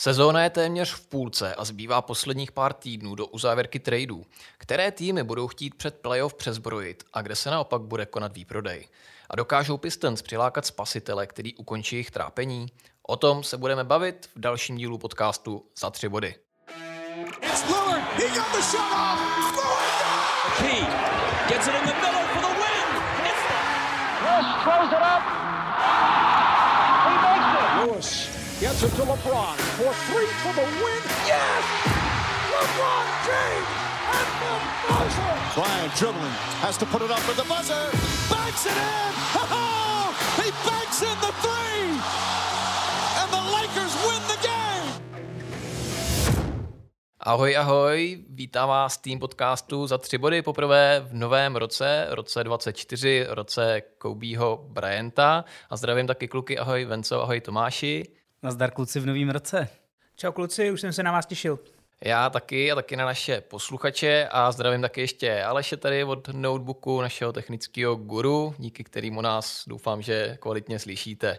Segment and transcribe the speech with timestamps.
[0.00, 4.26] Sezóna je téměř v půlce a zbývá posledních pár týdnů do uzávěrky tradeů.
[4.58, 8.88] Které týmy budou chtít před playoff přezbrojit a kde se naopak bude konat výprodej?
[9.30, 12.66] A dokážou Pistons přilákat spasitele, který ukončí jejich trápení?
[13.02, 16.34] O tom se budeme bavit v dalším dílu podcastu Za tři body.
[17.42, 17.64] It's
[28.60, 31.02] gets it to LeBron for three for the win.
[31.24, 31.64] Yes!
[32.52, 33.72] LeBron James
[34.20, 34.54] at the
[34.84, 35.32] buzzer.
[35.56, 37.84] Bryant dribbling, has to put it up with the buzzer.
[38.28, 39.12] Banks it in.
[40.40, 41.88] He banks in the three.
[43.20, 44.88] And the Lakers win the game.
[47.20, 53.26] Ahoj, ahoj, vítám vás tým podcastu za tři body poprvé v novém roce, roce 24,
[53.28, 58.19] roce Koubího Bryanta a zdravím taky kluky, ahoj Venco, ahoj Tomáši.
[58.42, 59.68] Nazdar kluci v novém roce.
[60.16, 61.58] Čau kluci, už jsem se na vás těšil.
[62.04, 67.00] Já taky a taky na naše posluchače a zdravím taky ještě Aleše tady od notebooku,
[67.00, 71.38] našeho technického guru, díky kterému nás doufám, že kvalitně slyšíte.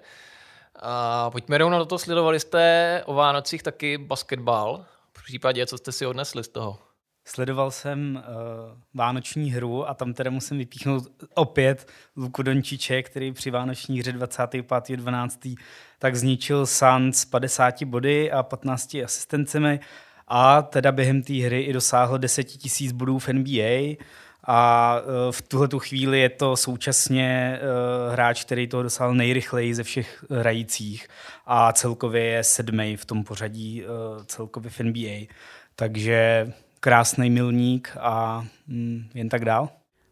[0.75, 5.91] A pojďme rovnou do toho, sledovali jste o Vánocích taky basketbal, v případě, co jste
[5.91, 6.90] si odnesli z toho?
[7.33, 13.51] Sledoval jsem uh, vánoční hru a tam teda musím vypíchnout opět Luku Dončiče, který při
[13.51, 15.55] vánoční hře 25.12.
[15.99, 19.79] tak zničil Suns 50 body a 15 asistencemi
[20.27, 22.47] a teda během té hry i dosáhl 10
[22.81, 23.95] 000 bodů v NBA
[24.43, 29.83] a uh, v tuhle chvíli je to současně uh, hráč, který toho dosáhl nejrychleji ze
[29.83, 31.07] všech hrajících
[31.45, 33.83] a celkově je sedmý v tom pořadí
[34.25, 35.33] celkově v NBA.
[35.75, 36.47] Takže
[36.81, 39.69] krásný milník a mm, jen tak dál.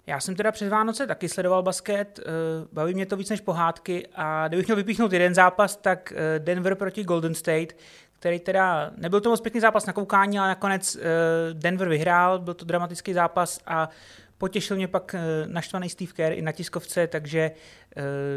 [0.08, 2.32] Já jsem teda přes Vánoce taky sledoval basket, eh,
[2.74, 6.76] baví mě to víc než pohádky a kdybych měl vypíchnout jeden zápas, tak eh, Denver
[6.76, 7.78] proti Golden State,
[8.20, 11.00] který teda nebyl to moc pěkný zápas na koukání, ale nakonec eh,
[11.54, 13.90] Denver vyhrál, byl to dramatický zápas a
[14.38, 17.52] potěšil mě pak naštvaný Steve Kerr i na tiskovce, takže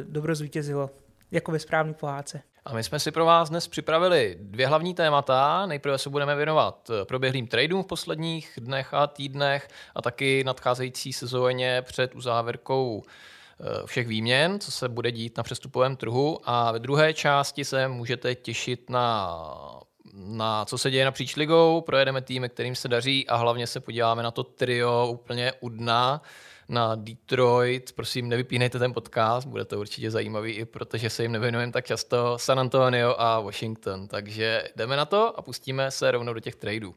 [0.03, 0.91] dobro zvítězilo,
[1.31, 2.43] jako ve správný pohádce.
[2.65, 5.67] A my jsme si pro vás dnes připravili dvě hlavní témata.
[5.67, 11.83] Nejprve se budeme věnovat proběhlým tradeům v posledních dnech a týdnech a taky nadcházející sezóně
[11.83, 16.39] před uzávěrkou eh, všech výměn, co se bude dít na přestupovém trhu.
[16.45, 19.39] A ve druhé části se můžete těšit na
[20.15, 24.23] na co se děje napříč ligou, projedeme týmy, kterým se daří a hlavně se podíváme
[24.23, 26.23] na to trio úplně u dna,
[26.69, 27.93] na Detroit.
[27.93, 32.39] Prosím, nevypínejte ten podcast, bude to určitě zajímavý, i protože se jim nevěnujeme tak často.
[32.39, 34.09] San Antonio a Washington.
[34.09, 36.95] Takže jdeme na to a pustíme se rovnou do těch tradeů.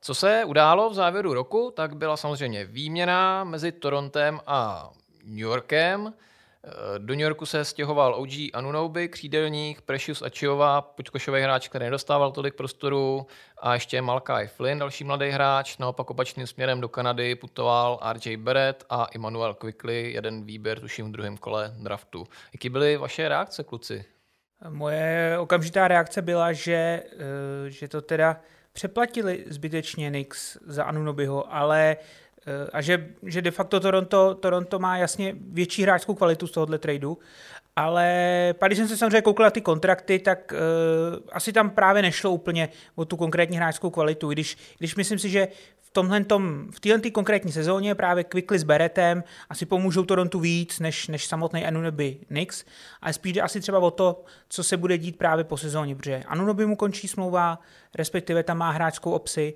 [0.00, 4.90] Co se událo v závěru roku, tak byla samozřejmě výměna mezi Torontem a
[5.24, 6.14] New Yorkem.
[6.98, 12.54] Do New Yorku se stěhoval OG Anunoby, křídelník, Precious Achiova, počkošový hráč, který nedostával tolik
[12.54, 13.26] prostoru,
[13.58, 15.78] a ještě Malkai Flynn, další mladý hráč.
[15.78, 21.12] Naopak opačným směrem do Kanady putoval RJ Barrett a Emmanuel Quickly, jeden výběr, tuším v
[21.12, 22.26] druhém kole draftu.
[22.52, 24.04] Jaký byly vaše reakce, kluci?
[24.68, 28.40] Moje okamžitá reakce byla, že, eh, že to teda
[28.72, 32.25] přeplatili zbytečně Nix za Anunobyho, ale Eh,
[32.72, 37.18] a že, že de facto Toronto, Toronto má jasně větší hráčskou kvalitu z tohohle tradu,
[37.76, 42.02] ale pak, když jsem se samozřejmě koukal na ty kontrakty, tak uh, asi tam právě
[42.02, 45.48] nešlo úplně o tu konkrétní hráčskou kvalitu, když, když myslím si, že
[45.80, 50.80] v tomhle tom, v této konkrétní sezóně právě Quickly s Beretem asi pomůžou Torontu víc
[50.80, 52.64] než, než samotný Anunoby Knicks,
[53.00, 56.22] ale spíš jde asi třeba o to, co se bude dít právě po sezóně, protože
[56.26, 57.58] Anunoby mu končí smlouva,
[57.94, 59.54] respektive tam má hráčskou opci,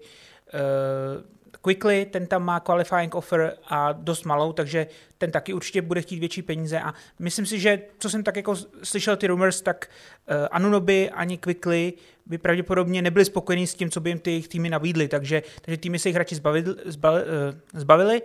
[0.54, 4.86] uh, Quickly, ten tam má qualifying offer a dost malou, takže
[5.18, 8.56] ten taky určitě bude chtít větší peníze a myslím si, že co jsem tak jako
[8.82, 9.90] slyšel ty rumors, tak
[10.30, 11.92] uh, Anunoby ani Quickly
[12.26, 15.98] by pravděpodobně nebyli spokojení s tím, co by jim ty týmy nabídly, takže, takže týmy
[15.98, 18.22] se jich radši zbavili, zbavili, uh, zbavili.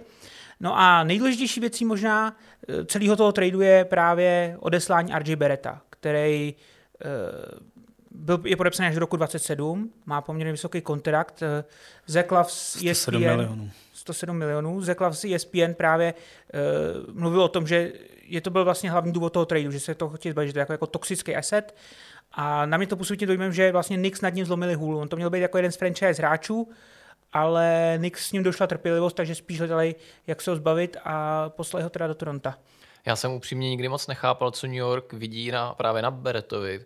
[0.60, 2.38] No a nejdůležitější věcí možná
[2.70, 6.56] uh, celého toho tradu je právě odeslání RJ Beretta, který
[7.06, 7.75] uh,
[8.16, 11.44] byl, je podepsaný až do roku 27, má poměrně vysoký kontrakt.
[11.44, 11.64] Eh,
[12.06, 13.72] Zeklav z ESPN, 107 milionů.
[13.94, 14.82] 107 milionů.
[14.82, 19.34] Zeklav z ESPN právě uh, mluvil o tom, že je to byl vlastně hlavní důvod
[19.34, 21.76] toho tradu, že se to chtěl zbavit, že to je jako, jako toxický asset.
[22.32, 24.98] A na mě to působí dojmem, že vlastně Knicks nad ním zlomili hůl.
[24.98, 26.70] On to měl být jako jeden z franchise hráčů,
[27.34, 29.96] ale Knicks s ním došla trpělivost, takže spíš hledali,
[30.28, 32.54] jak se ho zbavit a poslali ho teda do Toronto.
[33.06, 36.86] Já jsem upřímně nikdy moc nechápal, co New York vidí na, právě na Beretovi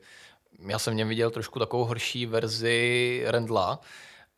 [0.68, 3.80] já jsem v něm viděl trošku takovou horší verzi Rendla,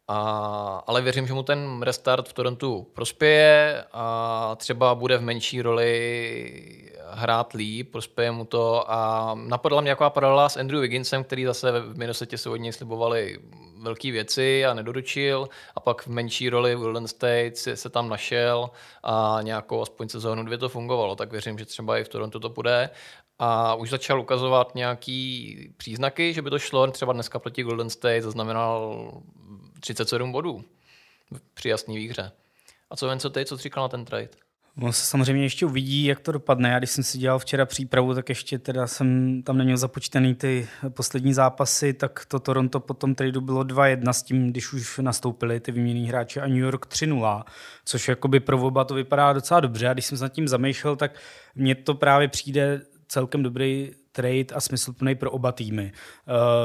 [0.07, 5.61] a, ale věřím, že mu ten restart v Torontu prospěje a třeba bude v menší
[5.61, 8.91] roli hrát líp, prospěje mu to.
[8.91, 12.73] A napadla mě nějaká paralela s Andrew Wigginsem, který zase v Minnesota se od něj
[12.73, 13.39] slibovali
[13.81, 15.49] velké věci a nedoručil.
[15.75, 18.69] A pak v menší roli Golden State se, tam našel
[19.03, 22.49] a nějakou aspoň sezónu dvě to fungovalo, tak věřím, že třeba i v Toronto to
[22.49, 22.89] půjde
[23.43, 26.91] a už začal ukazovat nějaký příznaky, že by to šlo.
[26.91, 29.11] Třeba dneska proti Golden State zaznamenal
[29.79, 30.63] 37 bodů
[31.53, 32.31] při jasné výhře.
[32.89, 34.29] A co jen co ty, co jsi říkal na ten trade?
[34.81, 36.69] On se samozřejmě ještě uvidí, jak to dopadne.
[36.69, 40.67] Já když jsem si dělal včera přípravu, tak ještě teda jsem tam neměl započtený ty
[40.89, 45.59] poslední zápasy, tak to Toronto po tom tradu bylo 2-1 s tím, když už nastoupili
[45.59, 47.43] ty výmění hráči a New York 3-0,
[47.85, 49.89] což jakoby pro oba to vypadá docela dobře.
[49.89, 51.19] A když jsem se nad tím zamýšlel, tak
[51.55, 55.91] mně to právě přijde celkem dobrý trade a smysluplný pro oba týmy.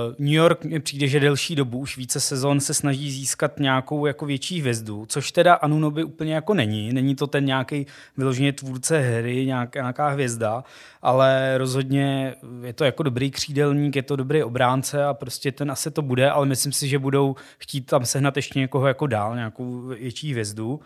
[0.08, 4.06] Uh, New York mi přijde, že delší dobu, už více sezon se snaží získat nějakou
[4.06, 6.92] jako větší hvězdu, což teda Anunoby úplně jako není.
[6.92, 10.64] Není to ten nějaký vyloženě tvůrce hry, nějaká, nějaká hvězda,
[11.02, 15.90] ale rozhodně je to jako dobrý křídelník, je to dobrý obránce a prostě ten asi
[15.90, 19.80] to bude, ale myslím si, že budou chtít tam sehnat ještě někoho jako dál, nějakou
[19.80, 20.74] větší hvězdu.
[20.74, 20.82] Uh,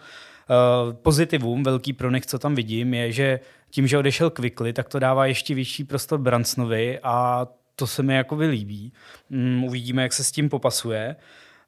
[1.02, 4.99] pozitivum, velký pro nich, co tam vidím, je, že tím, že odešel Quickly, tak to
[4.99, 8.93] dává ještě větší prostor Bransonovi a to se mi jako líbí.
[9.31, 11.17] Um, uvidíme, jak se s tím popasuje.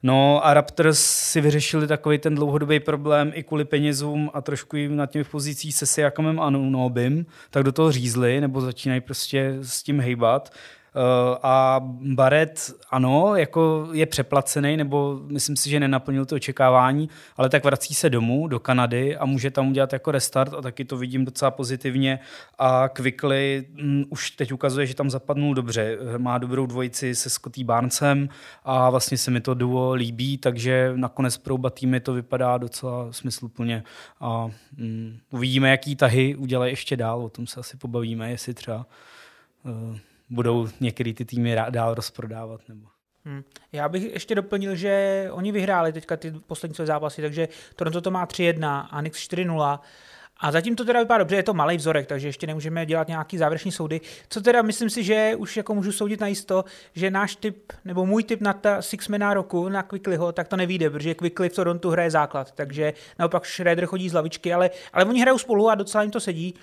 [0.03, 4.95] No a Raptors si vyřešili takový ten dlouhodobý problém i kvůli penězům a trošku jim
[4.95, 9.83] na těch pozicích se Siakamem a Nobim, tak do toho řízli nebo začínají prostě s
[9.83, 10.53] tím hejbat.
[10.95, 11.81] Eh, a
[12.13, 17.93] Barrett, ano, jako je přeplacený, nebo myslím si, že nenaplnil to očekávání, ale tak vrací
[17.93, 21.51] se domů do Kanady a může tam udělat jako restart a taky to vidím docela
[21.51, 22.19] pozitivně.
[22.59, 25.97] A Quickly um, už teď ukazuje, že tam zapadnul dobře.
[26.17, 28.29] Má dobrou dvojici se Scotty Barnesem
[28.63, 33.07] a vlastně se mi to duo líbí, takže nakonec pro oba týmy to vypadá docela
[33.11, 33.83] smysluplně.
[34.19, 34.49] A
[34.79, 38.85] um, uvidíme, jaký tahy udělají ještě dál, o tom se asi pobavíme, jestli třeba
[39.63, 39.97] uh,
[40.33, 42.61] budou některé ty týmy dál rozprodávat.
[42.69, 42.87] Nebo...
[43.25, 43.43] Hmm.
[43.71, 48.11] Já bych ještě doplnil, že oni vyhráli teďka ty poslední své zápasy, takže Toronto to
[48.11, 49.79] má 3-1 a Knicks 4-0.
[50.37, 53.37] A zatím to teda vypadá dobře, je to malý vzorek, takže ještě nemůžeme dělat nějaký
[53.37, 54.01] závěrečný soudy.
[54.29, 58.05] Co teda myslím si, že už jako můžu soudit na jisto, že náš typ, nebo
[58.05, 61.89] můj typ na ta Sixmana roku, na Quicklyho, tak to nevíde, protože Quickly v Toronto
[61.89, 66.01] hraje základ, takže naopak Schroeder chodí z lavičky, ale, ale oni hrajou spolu a docela
[66.01, 66.55] jim to sedí.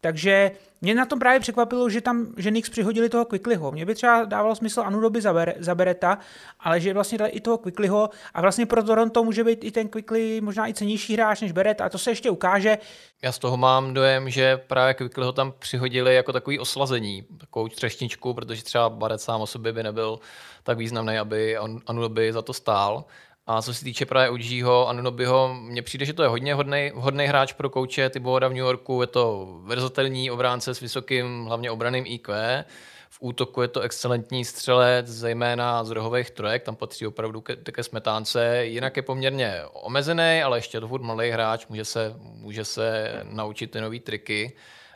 [0.00, 0.50] Takže
[0.80, 3.72] mě na tom právě překvapilo, že tam že Knicks přihodili toho Quicklyho.
[3.72, 6.18] Mě by třeba dávalo smysl Anudoby za, za Bereta,
[6.60, 9.88] ale že vlastně dali i toho Quicklyho a vlastně pro Toronto může být i ten
[9.88, 12.78] Quickly možná i cenější hráč než Beret a to se ještě ukáže.
[13.22, 18.34] Já z toho mám dojem, že právě Quicklyho tam přihodili jako takový oslazení, takovou třešničku,
[18.34, 20.18] protože třeba Barrett sám o sobě by nebyl
[20.62, 21.56] tak významný, aby
[21.86, 23.04] Anudoby za to stál.
[23.50, 27.26] A co se týče právě OGho, Anunobyho, mně přijde, že to je hodně hodný, hodný
[27.26, 29.00] hráč pro kouče Tibora v New Yorku.
[29.00, 32.64] Je to verzatelní obránce s vysokým, hlavně obraným IQ.
[33.10, 37.82] V útoku je to excelentní střelec, zejména z rohových trojek, tam patří opravdu ke, ke
[37.82, 38.66] smetánce.
[38.66, 43.80] Jinak je poměrně omezený, ale ještě to mladý hráč, může se, může se naučit ty
[43.80, 44.52] nové triky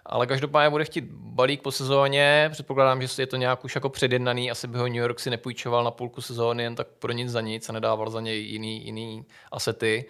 [0.07, 2.49] ale každopádně bude chtít balík po sezóně.
[2.53, 4.51] Předpokládám, že je to nějak už jako předjednaný.
[4.51, 7.41] Asi by ho New York si nepůjčoval na půlku sezóny jen tak pro nic za
[7.41, 10.05] nic a nedával za něj jiný, jiný asety.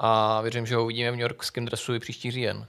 [0.00, 2.66] A věřím, že ho uvidíme v New Yorkském dresu i příští říjen.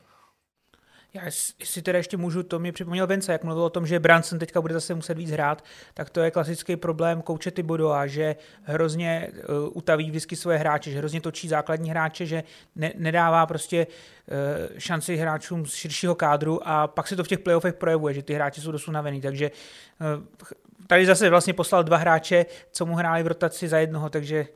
[1.15, 1.21] Já
[1.63, 4.62] si teda ještě můžu, to mi připomněl Vence, jak mluvil o tom, že Branson teďka
[4.62, 7.51] bude zase muset víc hrát, tak to je klasický problém kouče
[7.93, 12.43] a že hrozně uh, utaví vždycky svoje hráče, že hrozně točí základní hráče, že
[12.75, 17.39] ne, nedává prostě uh, šanci hráčům z širšího kádru a pak se to v těch
[17.39, 19.51] playoffech projevuje, že ty hráči jsou dost unavený, takže
[20.15, 20.24] uh,
[20.88, 24.48] tady zase vlastně poslal dva hráče, co mu hráli v rotaci za jednoho, takže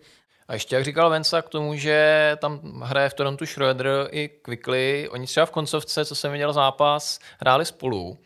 [0.47, 5.09] a ještě jak říkal Vensa k tomu, že tam hraje v Torontu Schroeder i Quickly,
[5.09, 8.19] oni třeba v koncovce, co jsem viděl zápas, hráli spolu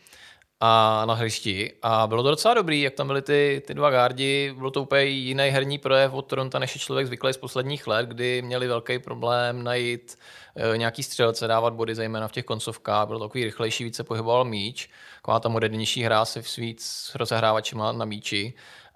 [0.60, 1.72] a na hřišti.
[1.82, 5.02] A bylo to docela dobrý, jak tam byly ty, ty dva gardi, bylo to úplně
[5.02, 8.98] jiný herní projev od Toronto, než je člověk zvyklý z posledních let, kdy měli velký
[8.98, 10.18] problém najít
[10.56, 14.90] e, nějaký střelce, dávat body, zejména v těch koncovkách, byl takový rychlejší, více pohyboval míč,
[15.16, 18.54] taková ta modernější hra se víc s rozehrávačima na míči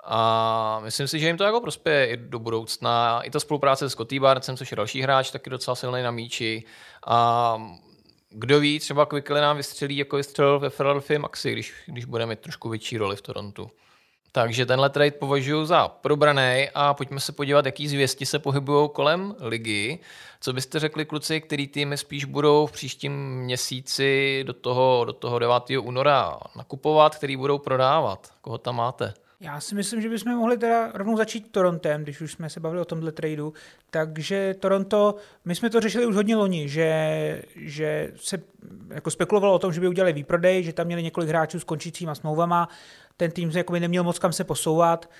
[0.08, 3.22] a myslím si, že jim to jako prospěje i do budoucna.
[3.22, 6.64] I ta spolupráce s Scotty Barnecem, což je další hráč, taky docela silný na míči.
[7.06, 7.56] A
[8.30, 12.40] kdo ví, třeba Quickly nám vystřelí, jako vystřelil ve Philadelphia Maxi, když, když bude mít
[12.40, 13.70] trošku větší roli v Torontu.
[14.32, 19.34] Takže tenhle trade považuji za probraný a pojďme se podívat, jaký zvěsti se pohybují kolem
[19.40, 19.98] ligy.
[20.40, 25.38] Co byste řekli, kluci, který týmy spíš budou v příštím měsíci do toho, do toho
[25.38, 25.54] 9.
[25.80, 28.32] února nakupovat, který budou prodávat?
[28.40, 29.14] Koho tam máte?
[29.40, 32.80] Já si myslím, že bychom mohli teda rovnou začít Torontem, když už jsme se bavili
[32.80, 33.52] o tomhle tradu.
[33.90, 35.14] Takže Toronto,
[35.44, 38.42] my jsme to řešili už hodně loni, že, že se
[38.90, 42.14] jako spekulovalo o tom, že by udělali výprodej, že tam měli několik hráčů s končícíma
[42.14, 42.68] smlouvama,
[43.16, 45.10] ten tým jako neměl moc kam se posouvat.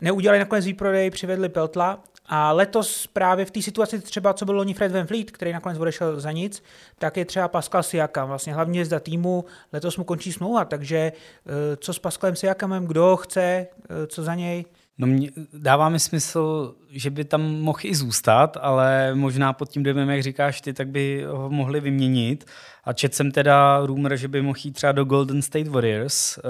[0.00, 4.74] Neudělali nakonec výprodej, přivedli Peltla a letos právě v té situaci třeba, co byl loni
[4.74, 6.62] Fred Van Fleet, který nakonec odešel za nic,
[6.98, 11.76] tak je třeba Pascal Siakam, vlastně hlavně zda týmu, letos mu končí smlouva, takže eh,
[11.76, 14.64] co s Pascalem Siakamem, kdo chce, eh, co za něj?
[15.00, 19.82] No mě, dává mi smysl, že by tam mohl i zůstat, ale možná pod tím
[19.82, 22.46] dojmem, jak říkáš ty, tak by ho mohli vyměnit.
[22.84, 26.42] A čet jsem teda rumor, že by mohl jít třeba do Golden State Warriors uh,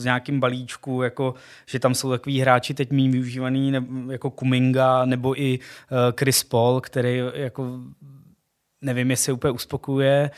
[0.00, 1.34] v nějakém balíčku, jako,
[1.66, 6.44] že tam jsou takový hráči teď méně využívaný, ne, jako Kuminga nebo i uh, Chris
[6.44, 7.80] Paul, který jako
[8.82, 10.30] nevím, jestli úplně uspokuje.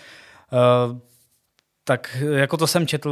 [0.52, 0.98] Uh,
[1.88, 3.10] tak jako to jsem četl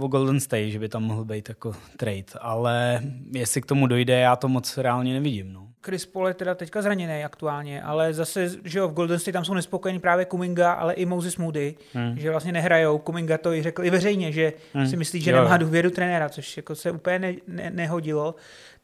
[0.00, 4.20] o Golden State, že by tam mohl být jako trade, ale jestli k tomu dojde,
[4.20, 5.52] já to moc reálně nevidím.
[5.52, 5.66] No.
[5.82, 9.44] Chris Paul je teda teďka zraněný aktuálně, ale zase, že jo, v Golden State tam
[9.44, 12.18] jsou nespokojení právě Kuminga, ale i Moses Moody, hmm.
[12.18, 12.98] že vlastně nehrajou.
[12.98, 14.86] Kuminga to i řekl i veřejně, že hmm.
[14.86, 15.42] si myslí, že jo.
[15.42, 18.34] nemá důvěru trenéra, což jako se úplně ne, ne, nehodilo.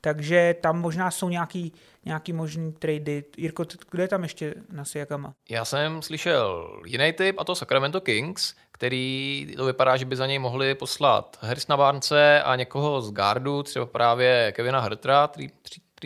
[0.00, 1.72] Takže tam možná jsou nějaký,
[2.04, 3.24] nějaký možný trady.
[3.36, 5.34] Jirko, kdo je tam ještě na Siakama?
[5.50, 10.26] Já jsem slyšel jiný typ, a to Sacramento Kings, který to vypadá, že by za
[10.26, 14.88] něj mohli poslat Harrisona Barnce a někoho z gardu, třeba právě Kevina
[15.28, 15.52] tří,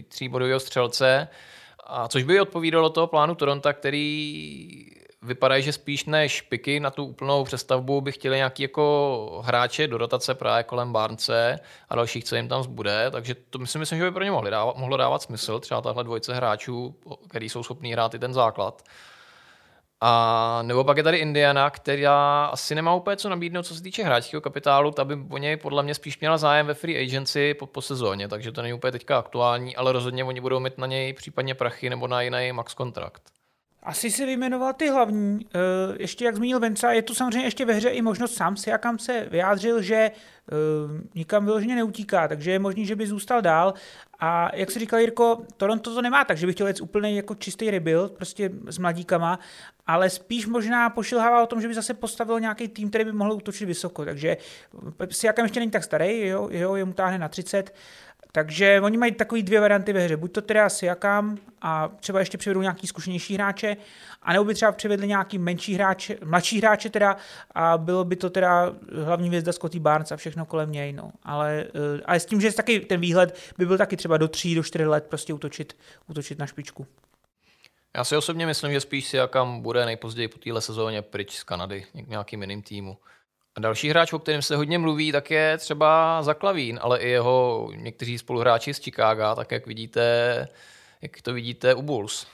[0.08, 1.28] tříbodového střelce,
[1.86, 7.04] a což by odpovídalo toho plánu Toronto, který vypadají, že spíš než piky na tu
[7.04, 12.36] úplnou přestavbu by chtěli nějaký jako hráče do rotace právě kolem Barnce a dalších, co
[12.36, 15.22] jim tam zbude, takže to myslím, myslím že by pro ně mohli dávat, mohlo dávat
[15.22, 16.96] smysl, třeba tahle dvojce hráčů,
[17.28, 18.82] který jsou schopní hrát i ten základ.
[20.02, 24.04] A nebo pak je tady Indiana, která asi nemá úplně co nabídnout, co se týče
[24.04, 27.66] hráčského kapitálu, ta by o něj podle mě spíš měla zájem ve free agency po,
[27.66, 31.12] po sezóně, takže to není úplně teďka aktuální, ale rozhodně oni budou mít na něj
[31.12, 33.39] případně prachy nebo na jiný max kontrakt.
[33.82, 35.46] Asi si vyjmenoval ty hlavní.
[35.54, 35.58] Eh,
[35.98, 38.98] ještě jak zmínil Venca, je tu samozřejmě ještě ve hře i možnost sám si, jakam
[38.98, 40.12] se vyjádřil, že eh,
[41.14, 43.74] nikam vyloženě neutíká, takže je možný, že by zůstal dál.
[44.20, 47.70] A jak si říkal Jirko, Toronto to nemá, takže bych chtěl jít úplně jako čistý
[47.70, 49.38] rebuild, prostě s mladíkama,
[49.86, 53.32] ale spíš možná pošilhává o tom, že by zase postavil nějaký tým, který by mohl
[53.32, 54.04] útočit vysoko.
[54.04, 54.36] Takže
[55.10, 57.74] si jakam ještě není tak starý, jo, jo, je mu táhne na 30,
[58.32, 60.16] takže oni mají takový dvě varianty ve hře.
[60.16, 63.76] Buď to teda Siakam a třeba ještě přivedou nějaký zkušenější hráče,
[64.22, 67.16] anebo by třeba přivedli nějaký menší hráče, mladší hráče teda
[67.54, 68.72] a bylo by to teda
[69.04, 70.92] hlavní hvězda Scotty Barnes a všechno kolem něj.
[70.92, 71.12] No.
[71.22, 74.54] Ale, eh, ale s tím, že taky ten výhled by byl taky třeba do tří,
[74.54, 76.86] do čtyři let prostě útočit, útočit na špičku.
[77.96, 81.86] Já si osobně myslím, že spíš Siakam bude nejpozději po téhle sezóně pryč z Kanady,
[82.06, 82.96] nějakým jiným týmu.
[83.60, 88.18] Další hráč, o kterém se hodně mluví, tak je třeba Zaklavín, ale i jeho někteří
[88.18, 90.48] spoluhráči z Chicaga, tak jak vidíte,
[91.02, 92.26] jak to vidíte u Bulls.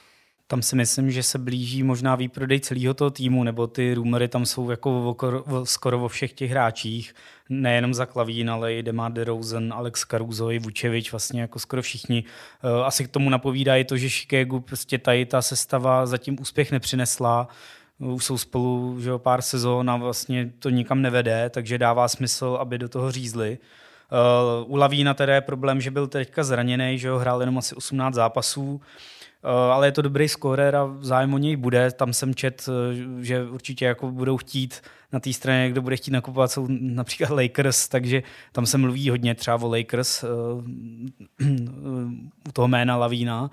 [0.49, 4.47] Tam si myslím, že se blíží možná výprodej celého toho týmu, nebo ty rumory tam
[4.47, 5.16] jsou jako
[5.64, 7.14] skoro vo všech těch hráčích.
[7.49, 12.25] Nejenom za Klavín, ale i Demar DeRozan, Alex Caruso i Vučevič, vlastně jako skoro všichni.
[12.64, 16.73] Eh, asi k tomu napovídá i to, že Chicago prostě tady ta sestava zatím úspěch
[16.73, 17.49] nepřinesla
[17.99, 22.57] už jsou spolu že jo, pár sezón a vlastně to nikam nevede, takže dává smysl,
[22.61, 23.59] aby do toho řízli.
[24.62, 27.75] Uh, u Lavína teda je problém, že byl teďka zraněný, že jo, hrál jenom asi
[27.75, 28.81] 18 zápasů, uh,
[29.50, 31.91] ale je to dobrý scorer a zájem o něj bude.
[31.91, 32.75] Tam jsem čet, uh,
[33.23, 37.88] že určitě jako budou chtít na té straně, kdo bude chtít nakupovat, jsou například Lakers,
[37.88, 38.23] takže
[38.53, 40.25] tam se mluví hodně třeba o Lakers
[42.49, 43.50] u toho jména Lavína.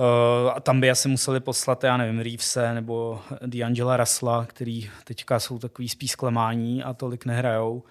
[0.00, 5.40] Uh, a tam by asi museli poslat, já nevím, Reevese nebo D'Angela Rasla, který teďka
[5.40, 7.82] jsou takový spíš zklamání a tolik nehrajou.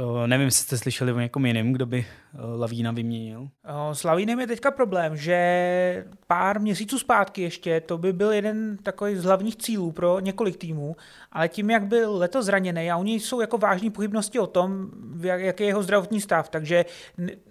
[0.00, 3.48] Uh, nevím, jestli jste slyšeli o někom jiném, kdo by uh, Lavína vyměnil.
[3.92, 9.16] S Lavínem je teďka problém, že pár měsíců zpátky ještě to by byl jeden takový
[9.16, 10.96] z hlavních cílů pro několik týmů,
[11.32, 15.40] ale tím, jak byl letos zraněný a oni jsou jako vážní pochybnosti o tom, jak,
[15.40, 16.84] jaký je jeho zdravotní stav, takže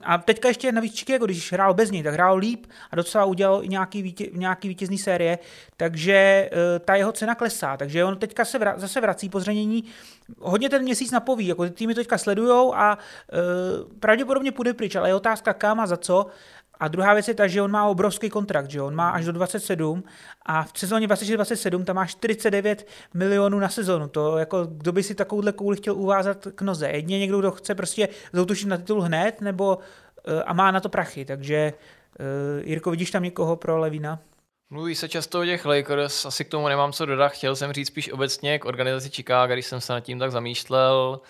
[0.02, 3.64] a teďka ještě navíc Chicago, když hrál bez něj, tak hrál líp a docela udělal
[3.64, 5.40] i nějaký, vítě, nějaký vítězný série,
[5.78, 9.84] takže uh, ta jeho cena klesá, takže on teďka se vra, zase vrací po zranění,
[10.40, 15.10] hodně ten měsíc napoví, jako ty týmy teďka sledujou a uh, pravděpodobně půjde pryč, ale
[15.10, 16.26] je otázka kam a za co.
[16.80, 19.32] A druhá věc je ta, že on má obrovský kontrakt, že on má až do
[19.32, 20.04] 27
[20.46, 24.08] a v sezóně 26-27 tam má 49 milionů na sezonu.
[24.08, 26.88] To jako, kdo by si takovouhle kouli chtěl uvázat k noze.
[26.88, 30.90] Jedně někdo, kdo chce prostě zautočit na titul hned, nebo uh, a má na to
[30.90, 31.26] prachy.
[31.26, 31.74] Takže
[32.20, 34.20] uh, Jirko, vidíš tam někoho pro Levina?
[34.70, 37.30] Mluví se často o těch Lakers, asi k tomu nemám co dodat.
[37.30, 41.22] Chtěl jsem říct spíš obecně k organizaci Chicago, když jsem se nad tím tak zamýšlel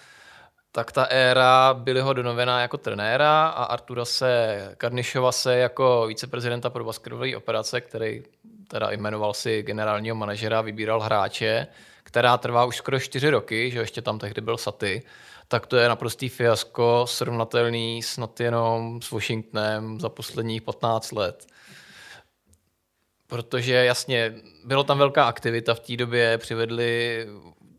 [0.76, 6.84] tak ta éra Billyho Donovena jako trenéra a Artura se Karnišova se jako viceprezidenta pro
[6.84, 8.24] basketbalové operace, který
[8.68, 11.68] teda jmenoval si generálního manažera, vybíral hráče,
[12.04, 15.04] která trvá už skoro čtyři roky, že ještě tam tehdy byl Saty,
[15.48, 21.48] tak to je naprostý fiasko, srovnatelný snad jenom s Washingtonem za posledních 15 let.
[23.28, 27.26] Protože jasně, bylo tam velká aktivita v té době, přivedli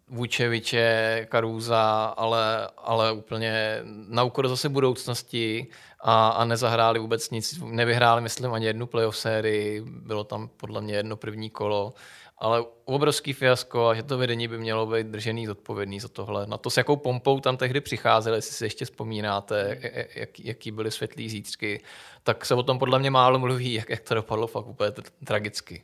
[0.09, 5.67] Vůčeviče, Karuza, ale, ale úplně na úkor zase budoucnosti
[6.01, 7.61] a, a nezahráli vůbec nic.
[7.65, 11.95] Nevyhráli, myslím, ani jednu playoff sérii, bylo tam podle mě jedno první kolo,
[12.39, 16.47] ale obrovský fiasko a že to vedení by mělo být držený zodpovědný za tohle.
[16.47, 19.79] Na to, s jakou pompou tam tehdy přicházeli, jestli si ještě vzpomínáte,
[20.15, 21.83] jak, jaký byly světlý zítřky,
[22.23, 24.93] tak se o tom podle mě málo mluví, jak, jak to dopadlo fakt úplně
[25.25, 25.83] tragicky.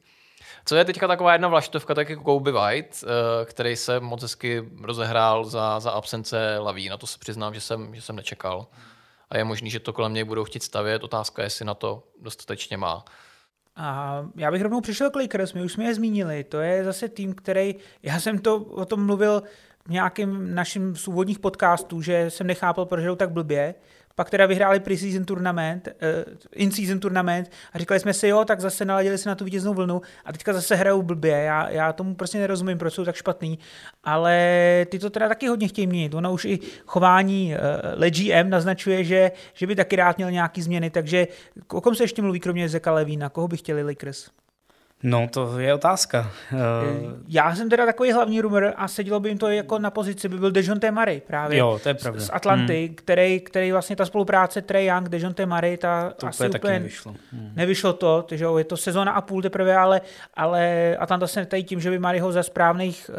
[0.65, 4.65] Co je teďka taková jedna vlaštovka, tak jako Kobe White, eh, který se moc hezky
[4.83, 6.89] rozehrál za, za absence Laví.
[6.89, 8.67] Na to se přiznám, že jsem, že jsem nečekal.
[9.31, 11.03] A je možný, že to kolem něj budou chtít stavět.
[11.03, 13.05] Otázka je, jestli na to dostatečně má.
[13.77, 16.45] A já bych rovnou přišel k Lakers, my už jsme je zmínili.
[16.45, 19.43] To je zase tým, který, já jsem to o tom mluvil
[19.87, 23.75] v nějakém našem z úvodních podcastů, že jsem nechápal, proč jdou tak blbě.
[24.15, 28.85] Pak teda vyhráli preseason tournament, uh, in-season tournament a říkali jsme si, jo, tak zase
[28.85, 31.37] naladili se na tu vítěznou vlnu a teďka zase hrajou blbě.
[31.37, 33.59] Já, já tomu prostě nerozumím, proč jsou tak špatný,
[34.05, 36.15] ale ty to teda taky hodně chtějí měnit.
[36.15, 40.63] Ono už i chování uh, Le GM naznačuje, že, že by taky rád měl nějaký
[40.63, 41.29] změny, takže
[41.73, 44.42] o kom se ještě mluví, kromě Zeka Levína, koho by chtěli Lakers?
[45.03, 46.31] No, to je otázka.
[46.53, 46.59] Uh...
[47.29, 50.39] Já jsem teda takový hlavní rumor a sedělo by jim to jako na pozici, by
[50.39, 51.59] byl Dejounte Murray právě.
[51.59, 52.21] Jo, to je pravda.
[52.21, 52.95] Z, Atlanty, hmm.
[52.95, 57.15] který, který vlastně ta spolupráce Trey Young, Dejounte Murray, ta to asi úplně, úplně nevyšlo.
[57.33, 57.53] Hmm.
[57.57, 60.01] Nevyšlo to, takže je to sezona a půl teprve, ale,
[60.35, 63.17] ale Atlanta se tady tím, že by Murray ho za, správných, uh,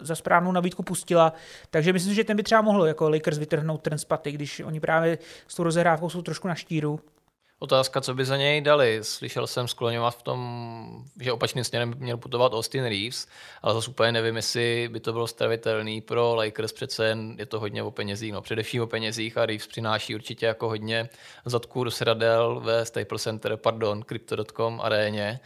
[0.00, 1.32] za správnou nabídku pustila,
[1.70, 5.18] takže myslím, že ten by třeba mohl jako Lakers vytrhnout ten spaty, když oni právě
[5.48, 7.00] s tou rozehrávkou jsou trošku na štíru.
[7.60, 8.98] Otázka, co by za něj dali.
[9.02, 13.26] Slyšel jsem skloňovat v tom, že opačným směrem by měl putovat Austin Reeves,
[13.62, 17.82] ale zase úplně nevím, jestli by to bylo stavitelný pro Lakers, přece je to hodně
[17.82, 21.08] o penězích, no především o penězích a Reeves přináší určitě jako hodně
[21.44, 25.40] zadků do sedadel ve Staples Center, pardon, Crypto.com aréně.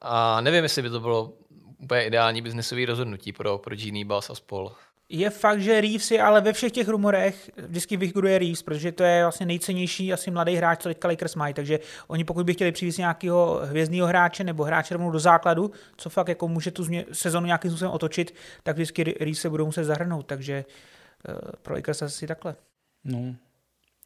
[0.00, 1.32] A nevím, jestli by to bylo
[1.78, 4.72] úplně ideální biznesové rozhodnutí pro, pro Genie Bass a spol
[5.12, 9.02] je fakt, že Reeves je ale ve všech těch rumorech vždycky vyfiguruje Reeves, protože to
[9.02, 12.72] je vlastně nejcennější asi mladý hráč, co teďka Lakers mají, takže oni pokud by chtěli
[12.72, 17.46] přivést nějakého hvězdného hráče nebo hráče rovnou do základu, co fakt jako může tu sezonu
[17.46, 20.64] nějakým způsobem otočit, tak vždycky Reeves se budou muset zahrnout, takže
[21.28, 22.54] uh, pro Lakers asi takhle.
[23.04, 23.34] No,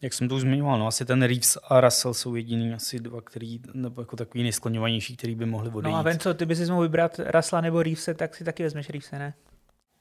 [0.03, 3.21] jak jsem to už zmiňoval, no asi ten Reeves a Russell jsou jediný asi dva,
[3.21, 5.92] který, nebo jako takový nejskloňovanější, který by mohli odejít.
[5.92, 8.90] No a Venco, ty bys si mohl vybrat Russella nebo Reevese, tak si taky vezmeš
[8.90, 9.35] Reevese, ne?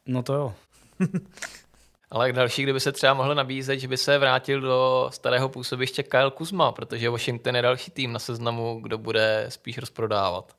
[0.07, 0.53] No to jo.
[2.11, 6.31] Ale další, kdyby se třeba mohl nabízet, že by se vrátil do starého působiště Kyle
[6.31, 10.57] Kuzma, protože Washington je další tým na seznamu, kdo bude spíš rozprodávat.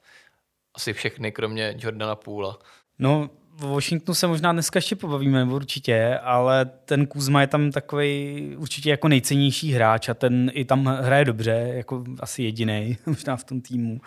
[0.75, 2.59] Asi všechny, kromě Jordana Půla.
[2.99, 8.55] No, v Washingtonu se možná dneska ještě pobavíme, určitě, ale ten Kuzma je tam takový
[8.57, 13.45] určitě jako nejcennější hráč a ten i tam hraje dobře, jako asi jediný možná v
[13.45, 13.93] tom týmu.
[13.93, 14.01] Uh,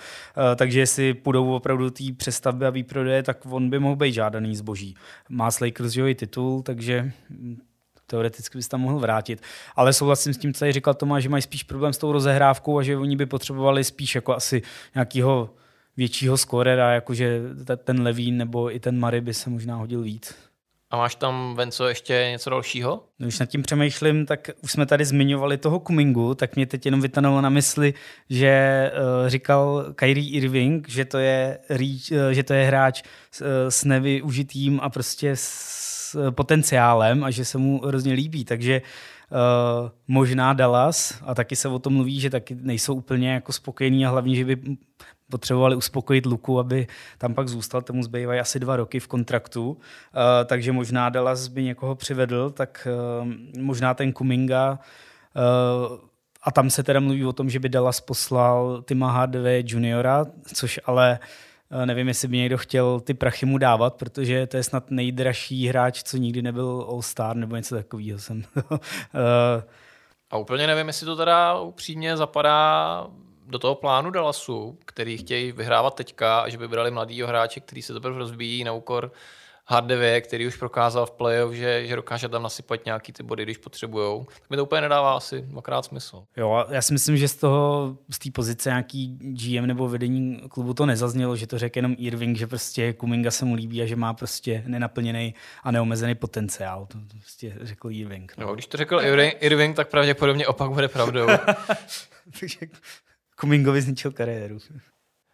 [0.56, 4.96] takže jestli půjdou opravdu té přestavby a výprodeje, tak on by mohl být žádaný zboží.
[5.30, 7.12] Má s Lakers i titul, takže
[8.08, 9.42] teoreticky bys tam mohl vrátit.
[9.76, 12.84] Ale souhlasím s tím, co říkal Tomáš, že mají spíš problém s tou rozehrávkou a
[12.84, 14.62] že oni by potřebovali spíš jako asi
[14.96, 15.50] nějakého
[16.00, 17.42] většího skorera, jakože
[17.84, 20.36] ten Levín nebo i ten Mary by se možná hodil víc.
[20.92, 23.04] A máš tam, Venco, ještě něco dalšího?
[23.20, 26.86] No, když nad tím přemýšlím, tak už jsme tady zmiňovali toho Kumingu, tak mě teď
[26.86, 27.94] jenom vytanulo na mysli,
[28.30, 31.58] že uh, říkal Kyrie Irving, že to je,
[32.12, 37.32] uh, že to je hráč s, uh, s nevyužitým a prostě s uh, potenciálem a
[37.32, 38.82] že se mu hrozně líbí, takže
[39.32, 44.06] Uh, možná Dallas, a taky se o tom mluví, že taky nejsou úplně jako spokojení
[44.06, 44.58] a hlavně, že by
[45.30, 46.88] potřebovali uspokojit Luku, aby
[47.18, 49.78] tam pak zůstal, tomu zbývají asi dva roky v kontraktu, uh,
[50.46, 52.88] takže možná Dallas by někoho přivedl, tak
[53.22, 53.28] uh,
[53.62, 54.80] možná ten Kuminga
[55.36, 55.98] uh,
[56.44, 60.80] a tam se teda mluví o tom, že by Dallas poslal Tima Hardaway juniora, což
[60.86, 61.20] ale
[61.86, 66.04] nevím, jestli by někdo chtěl ty prachy mu dávat, protože to je snad nejdražší hráč,
[66.04, 68.20] co nikdy nebyl All-Star nebo něco takového.
[68.20, 68.44] Jsem.
[70.32, 73.08] a úplně nevím, jestli to teda upřímně zapadá
[73.50, 77.82] do toho plánu Dallasu, který chtějí vyhrávat teďka, a že by brali mladýho hráče, který
[77.82, 79.12] se teprve rozvíjí na úkor
[79.72, 83.58] Hardevě, který už prokázal v playoff, že, že dokáže tam nasypat nějaký ty body, když
[83.58, 86.24] potřebujou, tak mi to úplně nedává asi dvakrát smysl.
[86.38, 90.74] Jo, já si myslím, že z toho, z té pozice nějaký GM nebo vedení klubu
[90.74, 93.96] to nezaznělo, že to řekl jenom Irving, že prostě Kuminga se mu líbí a že
[93.96, 96.86] má prostě nenaplněný a neomezený potenciál.
[96.86, 98.34] To prostě řekl Irving.
[98.38, 98.48] No.
[98.48, 101.28] Jo, když to řekl Irving, Irving, tak pravděpodobně opak bude pravdou.
[102.40, 102.58] Takže
[103.40, 104.58] Kumingovi zničil kariéru.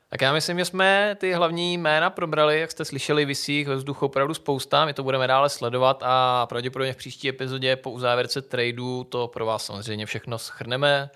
[0.10, 4.06] Tak já myslím, že jsme ty hlavní jména probrali, jak jste slyšeli, vysích ve vzduchu
[4.06, 9.04] opravdu spousta, my to budeme dále sledovat a pravděpodobně v příští epizodě po uzávěrce tradu
[9.04, 11.10] to pro vás samozřejmě všechno schrneme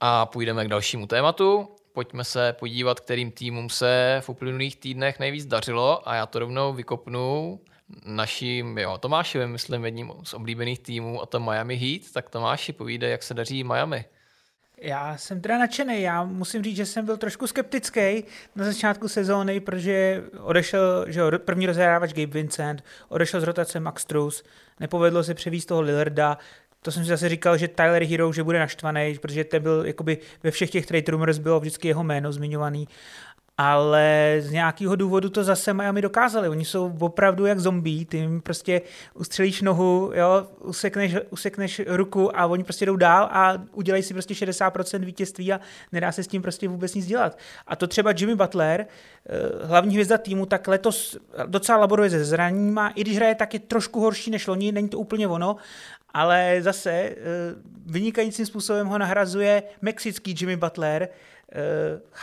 [0.00, 1.68] a půjdeme k dalšímu tématu.
[1.92, 6.72] Pojďme se podívat, kterým týmům se v uplynulých týdnech nejvíc dařilo a já to rovnou
[6.72, 7.60] vykopnu
[8.04, 12.12] naším, jo, Tomáši, myslím, jedním z oblíbených týmů a to Miami Heat.
[12.12, 14.04] Tak Tomáši, povídej, jak se daří Miami.
[14.80, 16.02] Já jsem teda nadšený.
[16.02, 18.24] Já musím říct, že jsem byl trošku skeptický
[18.56, 24.42] na začátku sezóny, protože odešel, že první rozhrávač Gabe Vincent, odešel z rotace Max Truss,
[24.80, 26.38] nepovedlo se převíst toho Lillarda,
[26.82, 30.18] to jsem si zase říkal, že Tyler Hero, že bude naštvaný, protože ten byl jakoby
[30.42, 32.88] ve všech těch trade rumors bylo vždycky jeho jméno zmiňovaný
[33.60, 36.48] ale z nějakého důvodu to zase Miami dokázali.
[36.48, 38.82] Oni jsou opravdu jak zombie, ty jim prostě
[39.14, 44.34] ustřelíš nohu, jo, usekneš, usekneš ruku a oni prostě jdou dál a udělají si prostě
[44.34, 45.60] 60% vítězství a
[45.92, 47.38] nedá se s tím prostě vůbec nic dělat.
[47.66, 48.86] A to třeba Jimmy Butler,
[49.26, 51.16] eh, hlavní hvězda týmu, tak letos
[51.46, 54.98] docela laboruje se zraníma, i když hraje tak je trošku horší než loni, není to
[54.98, 55.56] úplně ono,
[56.14, 57.14] ale zase eh,
[57.86, 61.08] vynikajícím způsobem ho nahrazuje mexický Jimmy Butler,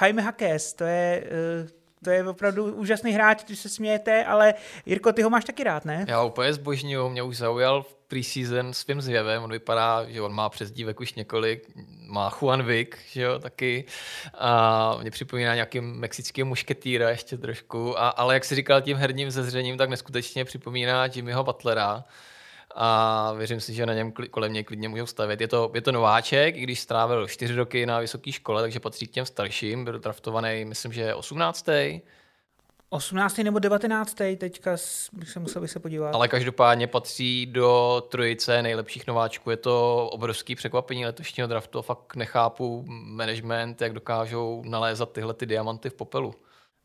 [0.01, 1.23] Jaime Hakes, to je,
[1.63, 1.69] uh,
[2.03, 4.53] to je opravdu úžasný hráč, když se smějete, ale
[4.85, 6.05] Jirko, ty ho máš taky rád, ne?
[6.07, 10.49] Já úplně zbožňuju, mě už zaujal v preseason svým zjevem, on vypadá, že on má
[10.49, 11.69] přezdívek už několik,
[12.07, 13.85] má Juan Vic, že jo, taky,
[14.33, 19.31] a mě připomíná nějaký mexický mušketýra ještě trošku, a, ale jak si říkal tím herním
[19.31, 22.03] zezřením, tak neskutečně připomíná Jimmyho Butlera,
[22.75, 25.41] a věřím si, že na něm kolem něj klidně můžou stavět.
[25.41, 29.07] Je to, je to nováček, i když strávil čtyři roky na vysoké škole, takže patří
[29.07, 29.85] k těm starším.
[29.85, 31.65] Byl draftovaný, myslím, že 18.
[32.89, 33.37] 18.
[33.37, 34.15] nebo 19.
[34.37, 34.77] teďka
[35.13, 36.15] bych se musel bych se podívat.
[36.15, 39.49] Ale každopádně patří do trojice nejlepších nováčků.
[39.51, 41.81] Je to obrovský překvapení letošního draftu.
[41.81, 46.33] Fakt nechápu management, jak dokážou nalézat tyhle ty diamanty v popelu.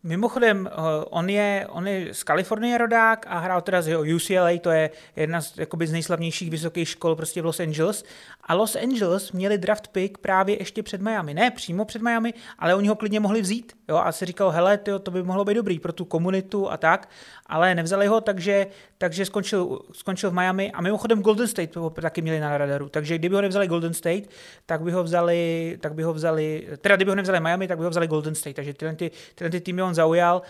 [0.03, 0.73] Mimochodem, eh,
[1.11, 5.41] on je, on je z Kalifornie rodák a hrál teda z UCLA, to je jedna
[5.41, 8.05] z, jakoby, z nejslavnějších vysokých škol prostě v Los Angeles.
[8.51, 11.35] A Los Angeles měli draft pick právě ještě před Miami.
[11.35, 13.73] Ne přímo před Miami, ale oni ho klidně mohli vzít.
[13.89, 13.97] Jo?
[13.97, 17.09] A se říkal, hele, tyjo, to by mohlo být dobrý pro tu komunitu a tak,
[17.47, 18.67] ale nevzali ho, takže,
[18.99, 20.73] takže skončil, skončil v Miami.
[20.73, 22.89] A mimochodem Golden State ho taky měli na radaru.
[22.89, 24.25] Takže kdyby ho nevzali Golden State,
[24.67, 27.85] tak by ho vzali, tak by ho vzali, teda kdyby ho nevzali Miami, tak by
[27.85, 28.57] ho vzali Golden State.
[28.57, 30.43] Takže tyhle, ty, tyhle ty týmy on zaujal.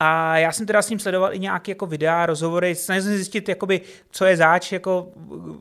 [0.00, 3.48] A já jsem teda s ním sledoval i nějaké jako videa, rozhovory, snažil jsem zjistit,
[3.48, 3.80] jakoby,
[4.10, 5.08] co je záč, jako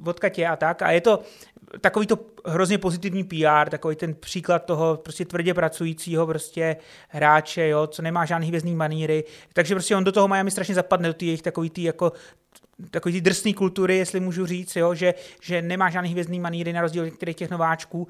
[0.05, 0.81] odkatě a tak.
[0.81, 1.19] A je to
[1.81, 6.75] takový to hrozně pozitivní PR, takový ten příklad toho prostě tvrdě pracujícího prostě
[7.09, 9.23] hráče, jo, co nemá žádný hvězdný maníry.
[9.53, 12.11] Takže prostě on do toho Miami strašně zapadne, do té jejich takový tý jako
[12.91, 16.81] takový ty drsné kultury, jestli můžu říct, jo, že, že nemá žádný hvězdný maníry na
[16.81, 18.07] rozdíl od některých těch nováčků.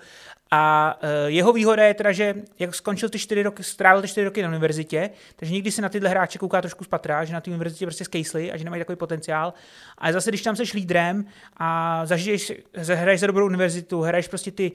[0.51, 4.25] A uh, jeho výhoda je teda, že jak skončil ty čtyři roky, strávil ty čtyři
[4.25, 7.49] roky na univerzitě, takže nikdy se na tyhle hráče kouká trošku zpatra, že na té
[7.51, 9.53] univerzitě prostě skejsli a že nemají takový potenciál.
[9.97, 11.25] Ale zase, když tam seš lídrem
[11.57, 14.71] a zažiješ, hraješ za dobrou univerzitu, hraješ prostě ty,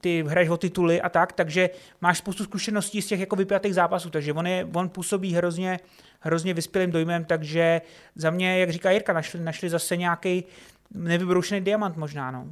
[0.00, 4.10] ty hraješ o tituly a tak, takže máš spoustu zkušeností z těch jako vypjatých zápasů,
[4.10, 5.80] takže on, je, on působí hrozně,
[6.20, 7.80] hrozně vyspělým dojmem, takže
[8.14, 10.44] za mě, jak říká Jirka, našli, našli zase nějaký
[10.94, 12.30] nevybroušený diamant možná.
[12.30, 12.46] No.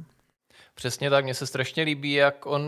[0.75, 2.63] Přesně tak, mně se strašně líbí, jak on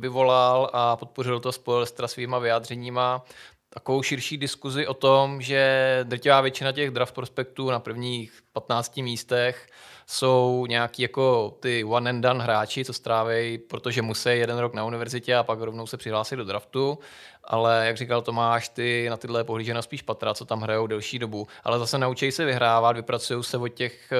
[0.00, 3.24] vyvolal a podpořil to spolestra svýma vyjádřeníma.
[3.68, 9.66] Takovou širší diskuzi o tom, že drtivá většina těch draft prospektů na prvních 15 místech
[10.06, 14.84] jsou nějaký jako ty one and done hráči, co strávejí, protože musí jeden rok na
[14.84, 16.98] univerzitě a pak rovnou se přihlásit do draftu
[17.46, 21.46] ale jak říkal Tomáš, ty na tyhle pohlížena spíš patra, co tam hrajou delší dobu,
[21.64, 24.12] ale zase naučí se vyhrávat, vypracují se od těch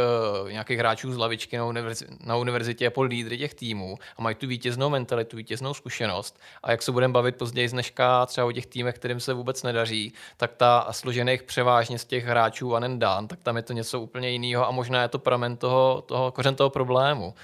[0.43, 4.37] uh, nějakých hráčů z lavičky na, univerzi- na univerzitě po lídry těch týmů a mají
[4.37, 8.53] tu vítěznou mentalitu, vítěznou zkušenost a jak se budeme bavit později z dneška třeba o
[8.53, 13.29] těch týmech, kterým se vůbec nedaří, tak ta složených převážně z těch hráčů and done,
[13.29, 16.55] tak tam je to něco úplně jiného a možná je to pramen toho, toho kořen
[16.55, 17.35] toho problému.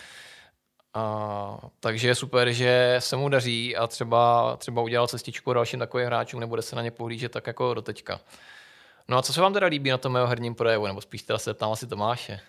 [0.94, 6.06] A, takže je super, že se mu daří a třeba, třeba udělal cestičku dalším takovým
[6.06, 8.20] hráčům, nebude se na ně pohlížet tak jako do teďka.
[9.08, 11.38] No a co se vám teda líbí na tom mého herním projevu, nebo spíš teda
[11.38, 12.40] se ptám asi Tomáše?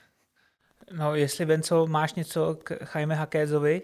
[0.91, 3.82] No, jestli Venco máš něco k Jaime Hakézovi?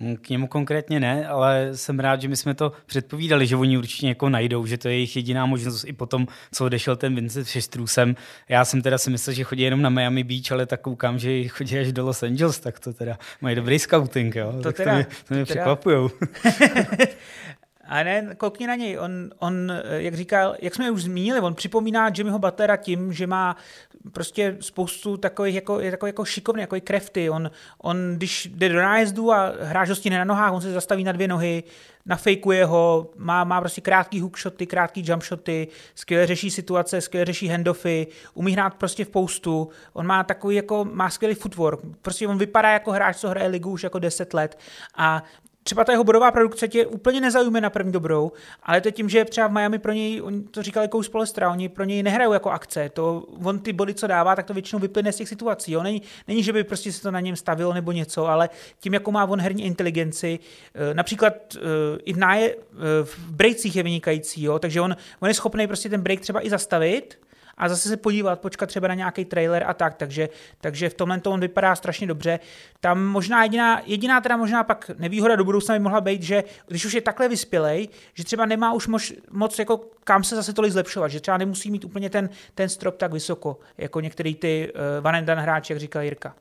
[0.00, 3.78] Hm, k němu konkrétně ne, ale jsem rád, že my jsme to předpovídali, že oni
[3.78, 7.48] určitě někoho najdou, že to je jejich jediná možnost i potom, co odešel ten Vincent
[7.48, 8.16] Šestrůsem.
[8.48, 11.48] Já jsem teda si myslel, že chodí jenom na Miami Beach, ale tak koukám, že
[11.48, 14.52] chodí až do Los Angeles, tak to teda mají dobrý scouting, jo.
[14.52, 16.10] To tak teda, to mě, to mě překvapujou.
[17.88, 22.10] A ne, koukni na něj, on, on, jak říkal, jak jsme už zmínili, on připomíná
[22.16, 23.56] Jimmyho Butlera tím, že má
[24.12, 27.30] prostě spoustu takových jako, je takový jako šikovný, jako krefty.
[27.30, 31.12] On, on, když jde do nájezdu a hráč ho na nohách, on se zastaví na
[31.12, 31.64] dvě nohy,
[32.06, 38.06] nafejkuje ho, má, má prostě krátký hookshoty, krátký jumpshoty, skvěle řeší situace, skvěle řeší handoffy,
[38.34, 42.70] umí hrát prostě v poustu, on má takový jako, má skvělý footwork, prostě on vypadá
[42.70, 44.58] jako hráč, co hraje ligu už jako 10 let.
[44.96, 45.22] A
[45.66, 49.08] třeba ta jeho bodová produkce tě úplně nezaujme na první dobrou, ale to je tím,
[49.08, 52.32] že třeba v Miami pro něj, oni to říkali Kous Polestra, oni pro něj nehrajou
[52.32, 55.72] jako akce, to on ty body, co dává, tak to většinou vyplyne z těch situací.
[55.72, 55.82] Jo?
[55.82, 58.50] Není, není, že by prostě se to na něm stavilo nebo něco, ale
[58.80, 60.38] tím, jako má on herní inteligenci,
[60.74, 61.60] eh, například eh,
[62.04, 64.58] i v, náje, eh, v breakcích je vynikající, jo?
[64.58, 67.18] takže on, on je schopný prostě ten break třeba i zastavit,
[67.56, 70.28] a zase se podívat, počkat třeba na nějaký trailer a tak, takže,
[70.60, 72.40] takže v tomhle to on vypadá strašně dobře.
[72.80, 76.84] Tam možná jediná, jediná teda možná pak nevýhoda do budoucna by mohla být, že když
[76.84, 80.72] už je takhle vyspělej, že třeba nemá už mož, moc jako kam se zase tolik
[80.72, 85.04] zlepšovat, že třeba nemusí mít úplně ten, ten strop tak vysoko, jako některý ty uh,
[85.04, 86.34] Van hráči, jak říkal Jirka.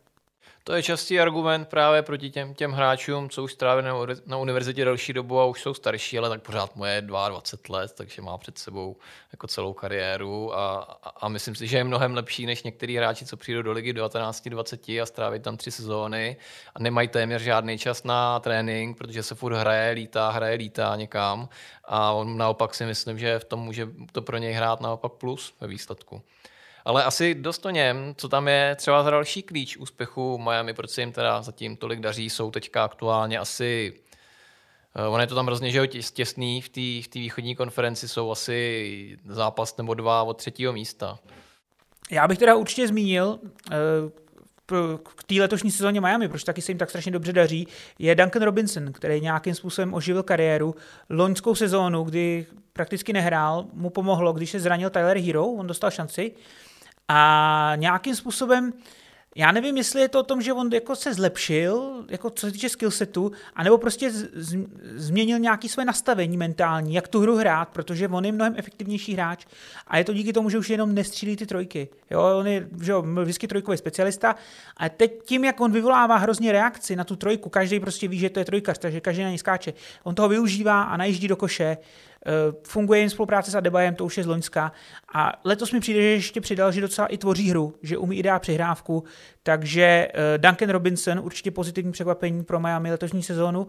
[0.67, 3.88] To je častý argument právě proti těm, těm hráčům, co už strávili
[4.25, 8.21] na univerzitě delší dobu a už jsou starší, ale tak pořád moje 22 let, takže
[8.21, 8.95] má před sebou
[9.32, 13.25] jako celou kariéru a, a, a myslím si, že je mnohem lepší než některý hráči,
[13.25, 16.38] co přijdou do ligy 19-20 a stráví tam tři sezóny
[16.75, 21.49] a nemají téměř žádný čas na trénink, protože se furt hraje, lítá, hraje, lítá někam
[21.84, 25.54] a on naopak si myslím, že v tom může to pro něj hrát naopak plus
[25.62, 26.21] ve výsledku.
[26.85, 30.89] Ale asi dost o něm, co tam je třeba za další klíč úspěchu Miami, proč
[30.89, 33.93] se jim teda zatím tolik daří, jsou teďka aktuálně asi
[34.95, 39.77] eh, On je to tam hrozně těsný, v té v východní konferenci jsou asi zápas
[39.77, 41.19] nebo dva od třetího místa.
[42.11, 43.39] Já bych teda určitě zmínil,
[43.71, 43.75] eh,
[45.17, 47.67] k té letošní sezóně Miami, proč taky se jim tak strašně dobře daří,
[47.99, 50.75] je Duncan Robinson, který nějakým způsobem oživil kariéru.
[51.09, 56.31] Loňskou sezónu, kdy prakticky nehrál, mu pomohlo, když se zranil Tyler Hero, on dostal šanci
[57.07, 58.73] a nějakým způsobem
[59.37, 62.51] já nevím, jestli je to o tom, že on jako se zlepšil, jako co se
[62.51, 64.57] týče skillsetu, anebo prostě z, z,
[64.95, 69.45] změnil nějaké své nastavení mentální, jak tu hru hrát, protože on je mnohem efektivnější hráč
[69.87, 71.89] a je to díky tomu, že už jenom nestřílí ty trojky.
[72.11, 74.35] Jo, on je že jo, vždycky trojkový specialista
[74.77, 78.29] a teď tím, jak on vyvolává hrozně reakci na tu trojku, každý prostě ví, že
[78.29, 79.73] to je trojkař, takže každý na něj skáče.
[80.03, 81.77] On toho využívá a najíždí do koše
[82.67, 84.71] funguje jen spolupráce s Adebajem, to už je z Loňska.
[85.13, 88.23] A letos mi přijde, že ještě přidal, že docela i tvoří hru, že umí i
[88.23, 89.03] dát přihrávku,
[89.43, 93.67] takže eh, Duncan Robinson určitě pozitivní překvapení pro Miami letošní sezónu.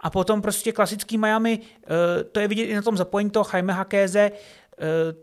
[0.00, 3.72] A potom prostě klasický Miami, eh, to je vidět i na tom zapojení toho Jaime
[3.72, 4.30] Hakéze,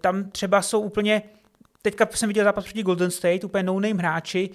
[0.02, 1.22] tam třeba jsou úplně
[1.82, 4.50] Teďka jsem viděl zápas proti Golden State, úplně no-name hráči,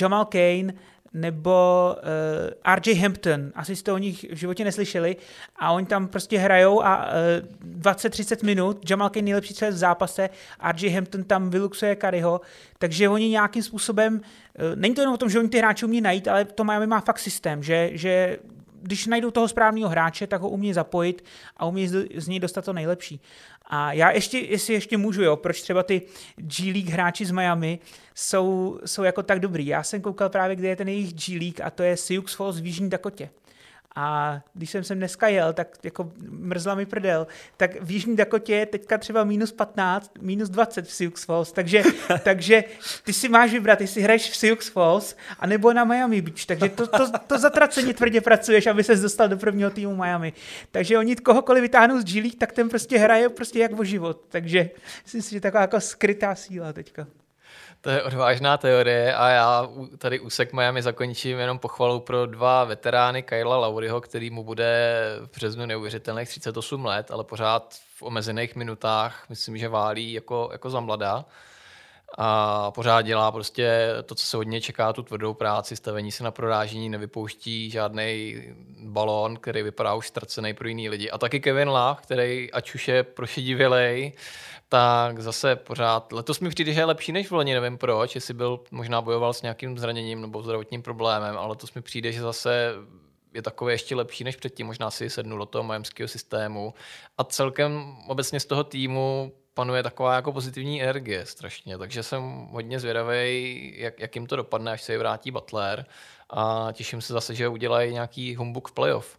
[0.00, 0.74] Jamal Kane,
[1.14, 1.96] nebo
[2.66, 5.16] uh, RJ Hampton, asi jste o nich v životě neslyšeli,
[5.56, 10.30] a oni tam prostě hrajou a uh, 20-30 minut, Jamal Kane nejlepší střelec v zápase,
[10.72, 12.40] RJ Hampton tam vyluxuje Kariho,
[12.78, 16.00] takže oni nějakým způsobem, uh, není to jenom o tom, že oni ty hráči umí
[16.00, 18.38] najít, ale to Miami má fakt systém, že, že
[18.82, 21.24] když najdou toho správného hráče, tak ho umí zapojit
[21.56, 23.20] a umí z, z něj dostat to nejlepší.
[23.74, 26.02] A já ještě, jestli ještě můžu, jo, proč třeba ty
[26.36, 27.78] G League hráči z Miami
[28.14, 29.66] jsou, jsou jako tak dobrý.
[29.66, 32.60] Já jsem koukal právě, kde je ten jejich G League a to je Sioux Falls
[32.60, 33.30] v Jižní Dakotě.
[33.96, 37.26] A když jsem sem dneska jel, tak jako mrzla mi prdel,
[37.56, 41.82] tak v Jižní Dakotě je teďka třeba minus 15, minus 20 v Sioux Falls, takže,
[42.24, 42.64] takže
[43.04, 46.86] ty si máš vybrat, jestli hraješ v Sioux Falls, anebo na Miami Beach, takže to,
[46.86, 50.32] to, to zatraceně tvrdě pracuješ, aby ses dostal do prvního týmu Miami.
[50.70, 54.70] Takže oni kohokoliv vytáhnou z G tak ten prostě hraje prostě jak o život, takže
[55.04, 57.06] myslím si, že taková jako skrytá síla teďka.
[57.82, 59.68] To je odvážná teorie a já
[59.98, 65.30] tady úsek Miami zakončím jenom pochvalou pro dva veterány Kyla Lauriho, který mu bude v
[65.34, 70.80] březnu neuvěřitelných 38 let, ale pořád v omezených minutách myslím, že válí jako, jako za
[70.80, 71.24] mladá
[72.18, 76.30] a pořád dělá prostě to, co se hodně čeká, tu tvrdou práci, stavení se na
[76.30, 78.42] prorážení, nevypouští žádný
[78.78, 81.10] balón, který vypadá už ztracený pro jiný lidi.
[81.10, 84.12] A taky Kevin Love, který ať už je prošedivělej,
[84.68, 88.34] tak zase pořád, letos mi přijde, že je lepší než v loni, nevím proč, jestli
[88.34, 92.74] byl, možná bojoval s nějakým zraněním nebo zdravotním problémem, ale letos mi přijde, že zase
[93.34, 96.74] je takové ještě lepší než předtím, možná si sednul do toho majemského systému
[97.18, 102.80] a celkem obecně z toho týmu panuje taková jako pozitivní energie strašně, takže jsem hodně
[102.80, 105.86] zvědavý, jak, jak jim to dopadne, až se vrátí Butler
[106.30, 109.18] a těším se zase, že udělají nějaký humbuk v playoff.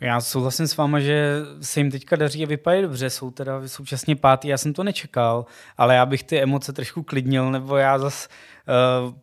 [0.00, 4.16] Já souhlasím s váma, že se jim teďka daří a vypadají dobře, jsou teda současně
[4.16, 5.46] pátý, já jsem to nečekal,
[5.78, 8.28] ale já bych ty emoce trošku klidnil, nebo já zas
[9.08, 9.14] uh,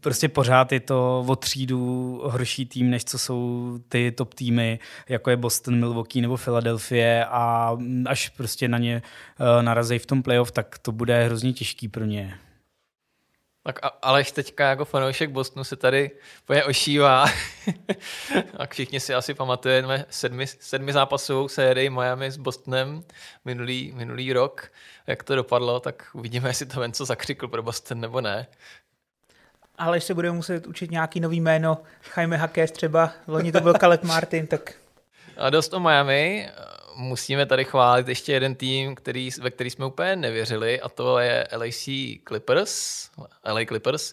[0.00, 4.78] prostě pořád je to o třídu horší tým, než co jsou ty top týmy,
[5.08, 7.76] jako je Boston, Milwaukee nebo Philadelphia a
[8.06, 9.02] až prostě na ně
[9.40, 12.38] uh, narazí v tom playoff, tak to bude hrozně těžký pro ně.
[13.68, 16.10] Tak Aleš teďka jako fanoušek Bostonu se tady
[16.44, 17.26] poje ošívá.
[18.58, 23.04] a všichni si asi pamatujeme sedmi, sedmi zápasovou sérii Miami s Bostonem
[23.44, 24.72] minulý, minulý rok.
[25.06, 28.46] Jak to dopadlo, tak uvidíme, jestli to Venco zakřikl pro Boston nebo ne.
[29.78, 31.78] Ale se budeme muset učit nějaký nový jméno,
[32.16, 34.74] Jaime Hakes třeba, loni to byl Caleb Martin, tak...
[35.36, 36.48] A dost o Miami.
[36.96, 41.48] Musíme tady chválit ještě jeden tým, který, ve který jsme úplně nevěřili, a to je
[41.52, 41.88] LAC
[42.28, 43.10] Clippers,
[43.44, 44.12] LA Clippers,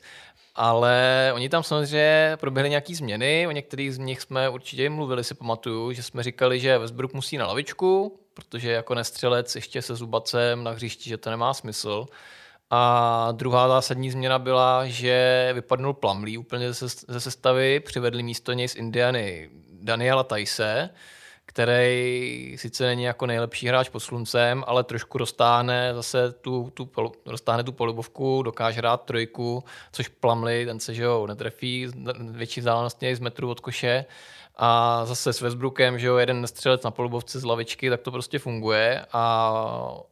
[0.56, 5.34] ale oni tam samozřejmě proběhly nějaké změny, o některých z nich jsme určitě mluvili, si
[5.34, 10.64] pamatuju, že jsme říkali, že Westbrook musí na lavičku, protože jako nestřelec ještě se zubacem
[10.64, 12.06] na hřišti, že to nemá smysl.
[12.70, 16.74] A druhá zásadní změna byla, že vypadnul Plamlý úplně
[17.08, 19.50] ze sestavy, přivedli místo něj z Indiany
[19.82, 20.90] Daniela Tajse,
[21.46, 26.90] který sice není jako nejlepší hráč pod sluncem, ale trošku roztáhne zase tu, tu,
[27.26, 31.88] roztáhne tu polibovku, dokáže hrát trojku, což Plamli, ten se že jo, netrefí
[32.32, 34.06] větší vzdálenost z metru od koše.
[34.58, 38.40] A zase s Westbrookem, že jo, jeden střelec na polubovce z lavičky, tak to prostě
[38.40, 39.50] funguje a,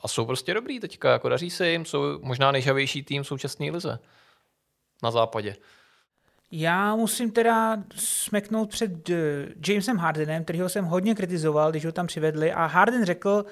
[0.02, 4.00] a jsou prostě dobrý teďka, jako daří se jim, jsou možná nejžavější tým současné lize
[5.04, 5.56] na západě.
[6.52, 9.16] Já musím teda smeknout před uh,
[9.68, 13.46] Jamesem Hardenem, kterého jsem hodně kritizoval, když ho tam přivedli a Harden řekl,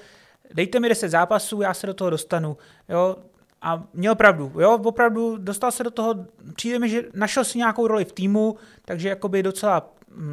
[0.54, 2.56] dejte mi 10 zápasů, já se do toho dostanu.
[2.88, 3.16] Jo?
[3.62, 6.14] A měl pravdu, jo, opravdu dostal se do toho,
[6.54, 9.92] přijde mi, že našel si nějakou roli v týmu, takže jakoby docela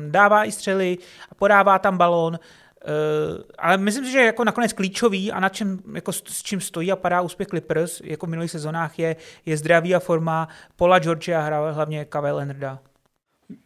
[0.09, 0.97] dává i střely
[1.31, 2.39] a podává tam balón.
[2.87, 6.91] Uh, ale myslím si, že jako nakonec klíčový a na čem, jako s čím stojí
[6.91, 9.15] a padá úspěch Clippers jako v minulých sezónách je,
[9.45, 12.79] je zdraví a forma Paula George a hlavně Kawhi Leonarda.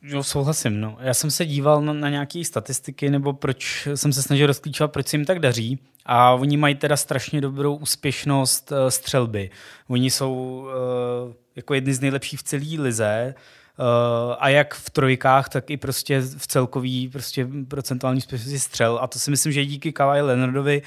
[0.02, 0.82] Jo, souhlasím.
[0.82, 0.97] No.
[0.99, 5.08] Já jsem se díval na, na nějaké statistiky, nebo proč jsem se snažil rozklíčovat, proč
[5.08, 5.80] se jim tak daří.
[6.06, 9.49] A oni mají teda strašně dobrou úspěšnost uh, střelby.
[9.88, 13.36] Oni jsou uh, jako jedni z nejlepších v celé lize.
[13.38, 13.41] Uh,
[14.39, 18.99] a jak v trojkách, tak i prostě v celkový prostě procentuální úspěšnosti střel.
[19.01, 20.81] A to si myslím, že díky Kawhi Leonardovi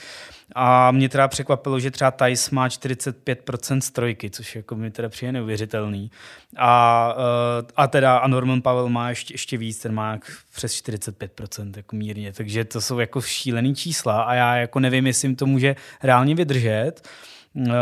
[0.55, 5.09] a mě teda překvapilo, že třeba Tice má 45% z trojky, což jako mi teda
[5.09, 6.11] přijde neuvěřitelný.
[6.57, 10.19] A, uh, a teda a Norman Pavel má ještě, ještě víc, ten má
[10.55, 12.33] přes 45% jako mírně.
[12.33, 16.35] Takže to jsou jako šílený čísla a já jako nevím, jestli jim to může reálně
[16.35, 17.09] vydržet.
[17.55, 17.73] Uh,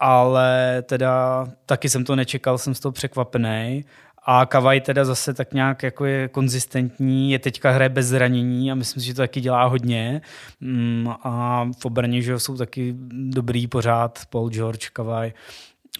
[0.00, 3.84] ale teda taky jsem to nečekal, jsem z toho překvapený.
[4.30, 8.74] A Kavaj teda zase tak nějak jako je konzistentní, je teďka hraje bez zranění a
[8.74, 10.20] myslím si, že to taky dělá hodně.
[10.60, 15.32] Mm, a v obraně, že jsou taky dobrý pořád, Paul George, Kavaj.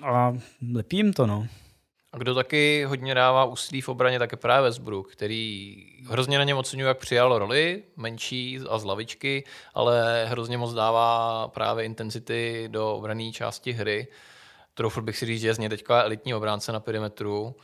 [0.02, 0.32] A
[0.74, 1.46] lepí jim to, no.
[2.12, 6.44] A kdo taky hodně dává úsilí v obraně, tak je právě Westbrook, který hrozně na
[6.44, 9.44] něm oceňuje, jak přijal roli, menší a z lavičky,
[9.74, 14.08] ale hrozně moc dává právě intenzity do obrané části hry.
[14.74, 17.54] Troufl bych si říct, že je z něj teďka elitní obránce na perimetru.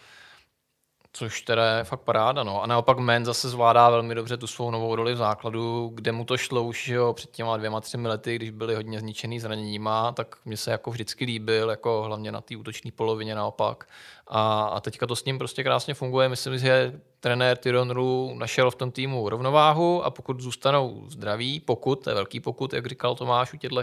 [1.16, 2.42] Což teda je fakt paráda.
[2.42, 2.62] No.
[2.62, 6.24] A naopak Men zase zvládá velmi dobře tu svou novou roli v základu, kde mu
[6.24, 10.36] to šlo už jo, před těma dvěma, třemi lety, když byli hodně zničený zraněníma, tak
[10.44, 13.88] mě se jako vždycky líbil, jako hlavně na té útoční polovině naopak.
[14.26, 16.28] A, a teďka to s ním prostě krásně funguje.
[16.28, 22.04] Myslím, že trenér Tyron Ru našel v tom týmu rovnováhu a pokud zůstanou zdraví, pokud,
[22.04, 23.82] to je velký pokud, jak říkal Tomáš u těchto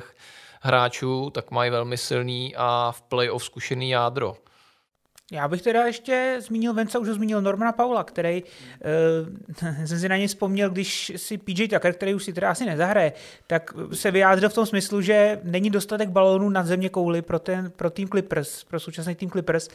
[0.62, 4.36] hráčů, tak mají velmi silný a v playoff zkušený jádro.
[5.32, 10.10] Já bych teda ještě zmínil, Vence už ho zmínil Normana Paula, který, uh, jsem si
[10.10, 13.14] na něj vzpomněl, když si PJ Tucker, který už si teda asi nezahraje,
[13.48, 17.72] tak se vyjádřil v tom smyslu, že není dostatek balónů na země kouli pro, ten,
[17.76, 19.70] pro tým Clippers, pro současný tým Clippers.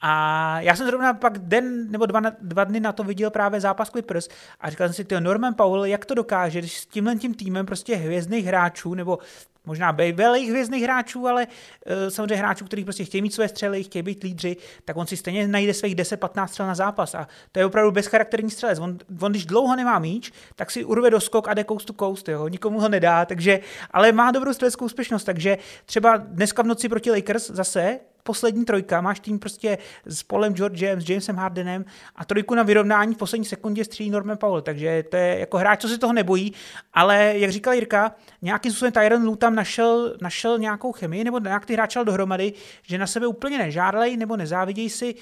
[0.00, 3.90] A já jsem zrovna pak den nebo dva, dva dny na to viděl právě zápas
[3.90, 4.28] Clippers
[4.60, 7.66] a říkal jsem si, ty Norman Powell, jak to dokáže, když s tímhle tím týmem
[7.66, 9.18] prostě hvězdných hráčů nebo
[9.66, 14.02] možná bývalých hvězdných hráčů, ale uh, samozřejmě hráčů, kteří prostě chtějí mít své střely, chtějí
[14.02, 17.14] být lídři, tak on si stejně najde svých 10-15 střel na zápas.
[17.14, 18.78] A to je opravdu bezcharakterní střelec.
[18.78, 21.92] On, on, když dlouho nemá míč, tak si urve do skok a jde coast to
[21.92, 22.48] coast, jo.
[22.48, 27.10] nikomu ho nedá, takže, ale má dobrou střeleckou úspěšnost, takže třeba dneska v noci proti
[27.10, 31.84] Lakers zase poslední trojka, máš tým prostě s Polem Georgem, s Jamesem Hardenem
[32.16, 35.80] a trojku na vyrovnání v poslední sekundě střílí Norman Powell, takže to je jako hráč,
[35.80, 36.52] co si toho nebojí,
[36.94, 41.66] ale jak říkal Jirka, nějakým způsobem Tyron Lue tam našel, našel nějakou chemii, nebo nějak
[41.66, 42.52] ty hráčel dohromady,
[42.82, 45.14] že na sebe úplně nežádlej nebo nezáviděj si.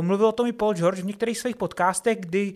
[0.00, 2.54] Mluvil o tom i Paul George v některých svých podcastech, kdy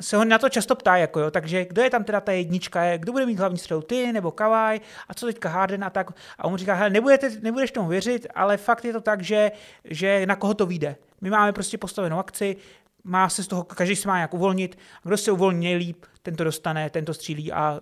[0.00, 2.96] se ho na to často ptá, jako jo, takže kdo je tam teda ta jednička,
[2.96, 6.10] kdo bude mít hlavní střelu, ty nebo Kawhi, a co teďka Harden a tak.
[6.38, 9.52] A on říká, hele, nebudete, nebudeš tomu věřit, ale fakt je to tak, že,
[9.84, 10.96] že na koho to vyjde.
[11.20, 12.56] My máme prostě postavenou akci,
[13.04, 16.36] má se z toho, každý se má nějak uvolnit, a kdo se uvolní nejlíp, ten
[16.36, 17.80] to dostane, ten to střílí a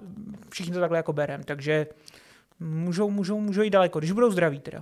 [0.50, 1.86] všichni to takhle jako berem, takže
[2.60, 4.80] můžou, můžou, můžou jít daleko, když budou zdraví teda.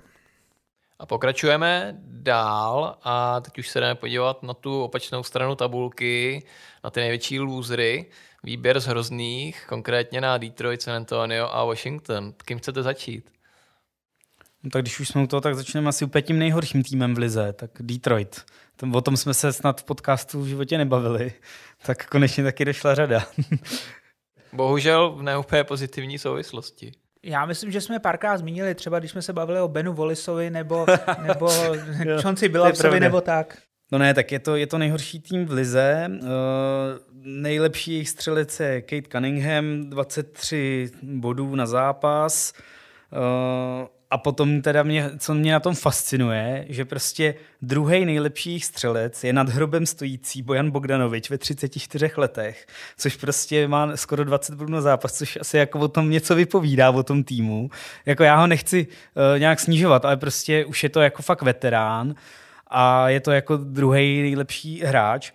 [0.98, 6.42] A pokračujeme dál a teď už se jdeme podívat na tu opačnou stranu tabulky,
[6.84, 8.06] na ty největší lůzry.
[8.42, 12.34] Výběr z hrozných, konkrétně na Detroit, San Antonio a Washington.
[12.44, 13.30] Kým chcete začít?
[14.62, 17.18] No tak když už jsme u toho, tak začneme asi úplně tím nejhorším týmem v
[17.18, 18.44] Lize, tak Detroit.
[18.94, 21.32] O tom jsme se snad v podcastu v životě nebavili,
[21.86, 23.26] tak konečně taky došla řada.
[24.52, 26.92] Bohužel v neúplně pozitivní souvislosti.
[27.22, 30.86] Já myslím, že jsme párkrát zmínili, třeba když jsme se bavili o Benu Wallisovi nebo,
[31.26, 31.50] nebo
[32.22, 33.58] Chonci Billupsovi nebo tak.
[33.92, 36.10] No ne, tak je to, je to nejhorší tým v lize.
[36.10, 36.28] Uh,
[37.12, 42.52] nejlepší jejich střelec je Kate Cunningham, 23 bodů na zápas.
[43.12, 49.24] Uh, a potom teda mě, co mě na tom fascinuje, že prostě druhý nejlepší střelec
[49.24, 54.72] je nad hrobem stojící Bojan Bogdanovič ve 34 letech, což prostě má skoro 20 bodů
[54.72, 57.70] na zápas, což asi jako o tom něco vypovídá o tom týmu.
[58.06, 62.14] Jako já ho nechci uh, nějak snižovat, ale prostě už je to jako fakt veterán
[62.66, 65.32] a je to jako druhý nejlepší hráč.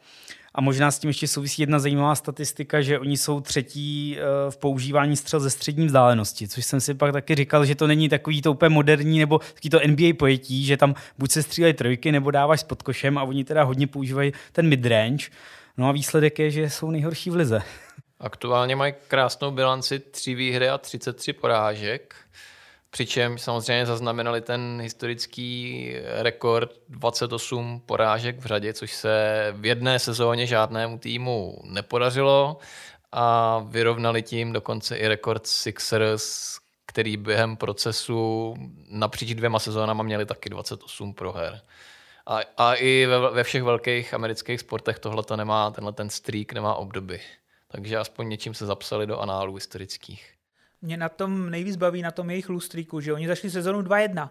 [0.56, 4.58] A možná s tím ještě souvisí jedna zajímavá statistika, že oni jsou třetí eh, v
[4.58, 8.42] používání střel ze střední vzdálenosti, což jsem si pak taky říkal, že to není takový
[8.42, 12.32] to úplně moderní nebo takový to NBA pojetí, že tam buď se střílejí trojky nebo
[12.32, 15.26] dáváš s podkošem a oni teda hodně používají ten midrange.
[15.78, 17.62] No a výsledek je, že jsou nejhorší v lize.
[18.20, 22.16] Aktuálně mají krásnou bilanci 3 výhry a 33 porážek.
[22.94, 30.48] Přičemž samozřejmě zaznamenali ten historický rekord 28 porážek v řadě, což se v jedné sezóně
[30.48, 32.58] žádnému týmu nepodařilo
[33.12, 38.54] a vyrovnali tím dokonce i rekord Sixers, který během procesu
[38.90, 41.62] napříč dvěma sezónama měli taky 28 proher.
[42.26, 46.54] A, a i ve, ve všech velkých amerických sportech tohle to nemá, tenhle ten streak
[46.54, 47.20] nemá obdoby.
[47.68, 50.33] Takže aspoň něčím se zapsali do análů historických
[50.84, 54.30] mě na tom nejvíc baví na tom jejich lustríku, že oni zašli sezonu 2-1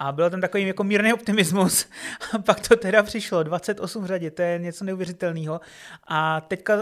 [0.00, 1.86] a byl tam takový jako mírný optimismus.
[2.32, 5.60] A pak to teda přišlo, 28 v řadě, to je něco neuvěřitelného.
[6.08, 6.78] A teďka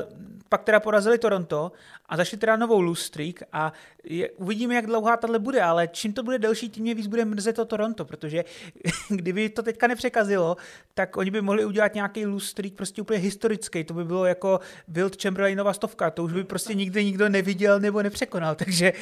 [0.48, 1.72] pak teda porazili Toronto
[2.08, 3.72] a zašli teda novou streak a
[4.04, 7.24] je, uvidíme, jak dlouhá tahle bude, ale čím to bude delší, tím mě víc bude
[7.24, 8.44] mrzet to Toronto, protože
[9.08, 10.56] kdyby to teďka nepřekazilo,
[10.94, 13.84] tak oni by mohli udělat nějaký streak prostě úplně historický.
[13.84, 18.02] To by bylo jako Wild Chamberlainova stovka, to už by prostě nikdy nikdo neviděl nebo
[18.02, 18.54] nepřekonal.
[18.64, 18.92] Takže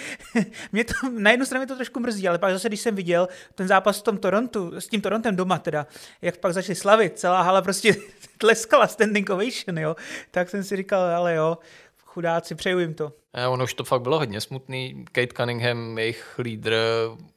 [0.73, 3.29] mě to, na jednu stranu mě to trošku mrzí, ale pak zase, když jsem viděl
[3.55, 5.87] ten zápas tom Torontu, s tím Torontem doma teda,
[6.23, 7.97] jak pak začali slavit, celá hala prostě
[8.39, 9.97] tleskala standing ovation, jo,
[10.31, 11.59] tak jsem si říkal, ale jo,
[12.05, 13.13] chudáci, přeju jim to.
[13.37, 15.05] A ono už to fakt bylo hodně smutný.
[15.13, 16.75] Kate Cunningham, jejich lídr,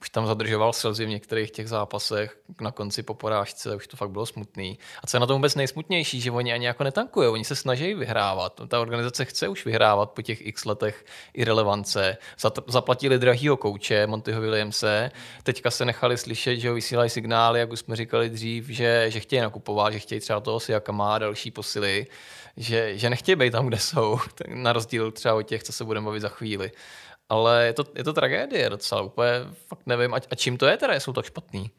[0.01, 4.11] už tam zadržoval slzy v některých těch zápasech na konci po porážce, už to fakt
[4.11, 4.79] bylo smutný.
[5.03, 7.93] A co je na tom vůbec nejsmutnější, že oni ani jako netankují, oni se snaží
[7.93, 8.61] vyhrávat.
[8.67, 12.17] Ta organizace chce už vyhrávat po těch x letech irrelevance.
[12.67, 15.11] Zaplatili drahýho kouče Montyho Williamse,
[15.43, 19.41] teďka se nechali slyšet, že vysílají signály, jak už jsme říkali dřív, že, že chtějí
[19.41, 22.07] nakupovat, že chtějí třeba toho si jaká má další posily
[22.59, 26.05] že, že nechtějí být tam, kde jsou, na rozdíl třeba od těch, co se budeme
[26.05, 26.71] bavit za chvíli.
[27.29, 29.31] Ale je to, je to tragédie docela, úplně
[29.67, 31.71] fakt nevím, a, a čím to je teda, jsou tak špatný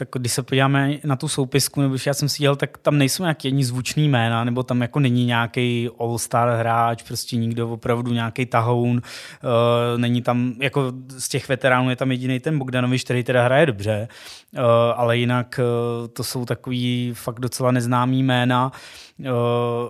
[0.00, 2.98] tak když se podíváme na tu soupisku, nebo když já jsem si dělal, tak tam
[2.98, 8.12] nejsou nějaký jedni zvučný jména, nebo tam jako není nějaký all-star hráč, prostě nikdo opravdu
[8.12, 13.24] nějaký tahoun, uh, není tam, jako z těch veteránů je tam jediný ten Bogdanovič, který
[13.24, 14.08] teda hraje dobře,
[14.52, 14.60] uh,
[14.96, 18.72] ale jinak uh, to jsou takový fakt docela neznámý jména.
[19.18, 19.26] Uh,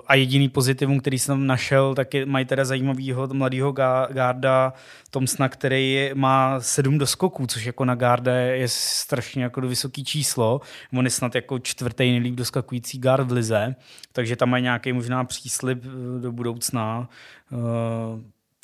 [0.07, 3.73] a jediný pozitivum, který jsem našel, tak je, mají teda zajímavého mladého
[4.13, 4.73] garda
[5.11, 10.61] Tomsna, který má sedm doskoků, což jako na garda je strašně jako vysoký číslo.
[10.99, 13.75] On je snad jako čtvrtý nejlíp doskakující guard v lize,
[14.13, 17.09] takže tam mají nějaký možná příslip eh, do budoucna.
[17.53, 18.21] Uh,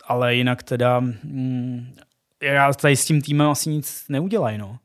[0.07, 1.97] ale jinak teda mm,
[2.43, 4.59] já tady s tím týmem asi nic neudělají.
[4.59, 4.79] No.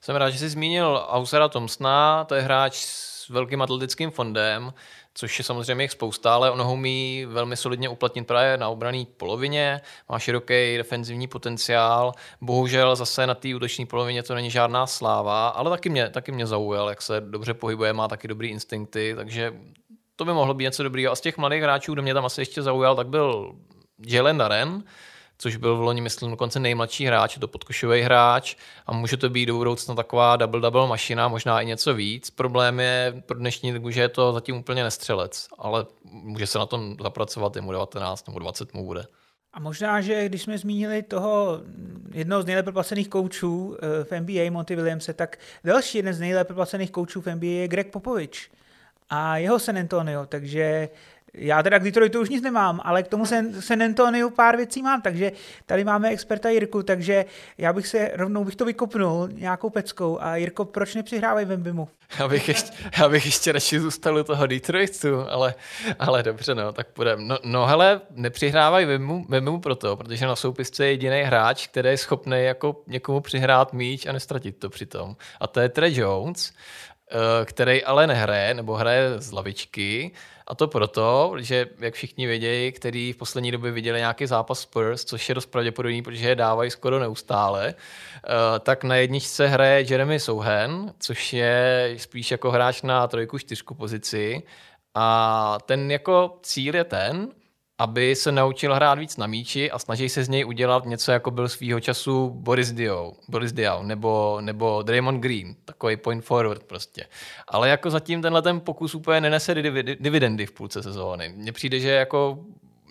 [0.00, 4.72] Jsem rád, že jsi zmínil Ausera Tomsna, to je hráč s velkým atletickým fondem,
[5.14, 9.04] což je samozřejmě jich spousta, ale ono ho umí velmi solidně uplatnit právě na obrané
[9.16, 15.48] polovině, má široký defenzivní potenciál, bohužel zase na té útoční polovině to není žádná sláva,
[15.48, 19.52] ale taky mě, taky mě zaujal, jak se dobře pohybuje, má taky dobrý instinkty, takže
[20.16, 21.12] to by mohlo být něco dobrého.
[21.12, 23.54] A z těch mladých hráčů, kdo mě tam asi ještě zaujal, tak byl
[24.06, 24.82] Jalen Daren,
[25.38, 28.56] což byl v loni, myslím, dokonce nejmladší hráč, je to podkošový hráč
[28.86, 32.30] a může to být do budoucna taková double-double mašina, možná i něco víc.
[32.30, 36.66] Problém je pro dnešní ligu, že je to zatím úplně nestřelec, ale může se na
[36.66, 39.06] tom zapracovat, je mu 19 nebo 20 mu bude.
[39.52, 41.60] A možná, že když jsme zmínili toho
[42.12, 46.54] jednoho z nejlépe placených koučů eh, v NBA, Monty Williamse, tak další jeden z nejlépe
[46.54, 48.50] placených koučů v NBA je Greg Popovič
[49.10, 50.88] a jeho San Antonio, takže
[51.34, 53.26] já teda k Detroitu už nic nemám, ale k tomu
[53.60, 55.32] San Antonio pár věcí mám, takže
[55.66, 57.24] tady máme experta Jirku, takže
[57.58, 60.18] já bych se rovnou bych to vykopnul nějakou peckou.
[60.20, 61.88] A Jirko, proč nepřihrávají Vembimu?
[62.18, 65.54] Já bych ještě, já bych ještě radši zůstal u toho Detroitu, ale,
[65.98, 67.22] ale dobře, no, tak půjdeme.
[67.24, 72.44] No, no hele, nepřihrávají Vembimu proto, protože na soupisce je jediný hráč, který je schopný
[72.44, 75.16] jako někomu přihrát míč a nestratit to přitom.
[75.40, 76.52] A to je Trey Jones,
[77.10, 80.12] eh, který ale nehraje, nebo hraje z lavičky,
[80.46, 85.04] a to proto, že, jak všichni vědějí, kteří v poslední době viděli nějaký zápas Spurs,
[85.04, 90.20] což je dost pravděpodobný, protože je dávají skoro neustále, eh, tak na jedničce hraje Jeremy
[90.20, 94.42] Souhen, což je spíš jako hráč na trojku, čtyřku pozici.
[94.94, 97.28] A ten jako cíl je ten,
[97.78, 101.30] aby se naučil hrát víc na míči a snaží se z něj udělat něco, jako
[101.30, 107.06] byl svýho času Boris Diaw, Boris Diaw nebo, nebo Draymond Green, takový point forward prostě.
[107.48, 109.54] Ale jako zatím tenhle ten pokus úplně nenese
[110.00, 111.28] dividendy v půlce sezóny.
[111.28, 112.44] Mně přijde, že jako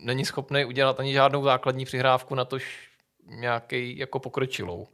[0.04, 2.90] není schopný udělat ani žádnou základní přihrávku na tož
[3.28, 4.88] nějaký jako pokročilou.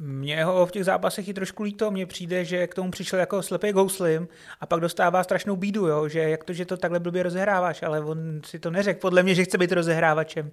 [0.00, 3.42] Mně ho v těch zápasech i trošku líto, mně přijde, že k tomu přišel jako
[3.42, 4.28] slepý gouslim
[4.60, 6.08] a pak dostává strašnou bídu, jo?
[6.08, 9.34] že jak to, že to takhle blbě rozehráváš, ale on si to neřekl, podle mě,
[9.34, 10.50] že chce být rozehrávačem.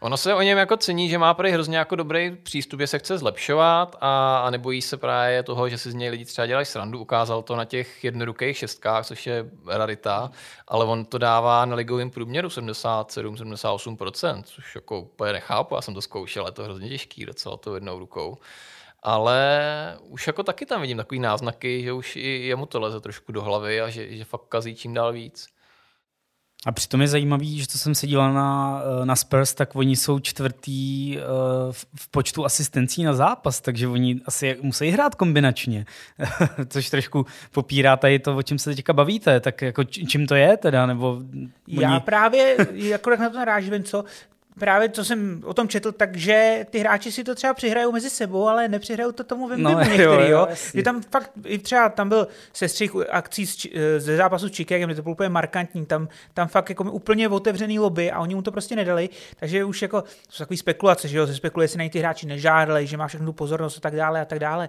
[0.00, 2.98] Ono se o něm jako cení, že má prý hrozně jako dobrý přístup, že se
[2.98, 6.66] chce zlepšovat a, a nebojí se právě toho, že si z něj lidi třeba dělají
[6.66, 6.98] srandu.
[6.98, 10.30] Ukázal to na těch jednoduchých šestkách, což je rarita,
[10.68, 16.02] ale on to dává na ligovém průměru 77-78%, což jako úplně nechápu, já jsem to
[16.02, 18.38] zkoušel, je to hrozně těžký docela to jednou rukou.
[19.02, 23.32] Ale už jako taky tam vidím takový náznaky, že už i jemu to leze trošku
[23.32, 25.48] do hlavy a že, že fakt kazí čím dál víc.
[26.66, 29.96] A přitom je zajímavý, že to jsem se díval na, eh, na Spurs, tak oni
[29.96, 31.22] jsou čtvrtý uh,
[31.96, 35.86] v počtu asistencí na zápas, takže oni asi musí hrát kombinačně,
[36.68, 40.56] což trošku popírá tady to, o čem se teďka bavíte, tak jako čím to je
[40.56, 41.20] teda, nebo...
[41.68, 41.82] Oni...
[41.82, 44.04] Já právě, jako na to narážím, co,
[44.60, 48.48] právě co jsem o tom četl, takže ty hráči si to třeba přihrajou mezi sebou,
[48.48, 50.28] ale nepřihrajou to tomu Vimbimu no, některý, jo.
[50.28, 50.48] jo.
[50.74, 53.66] Je tam fakt, i třeba tam byl střih akcí z,
[53.98, 58.10] ze zápasu s Chicagem, to bylo úplně markantní, tam, tam fakt jako úplně otevřený lobby
[58.10, 61.34] a oni mu to prostě nedali, takže už jako jsou takové spekulace, že jo, se
[61.34, 64.38] spekuluje, jestli na ty hráči nežádali, že má všechnu pozornost a tak dále a tak
[64.38, 64.68] dále,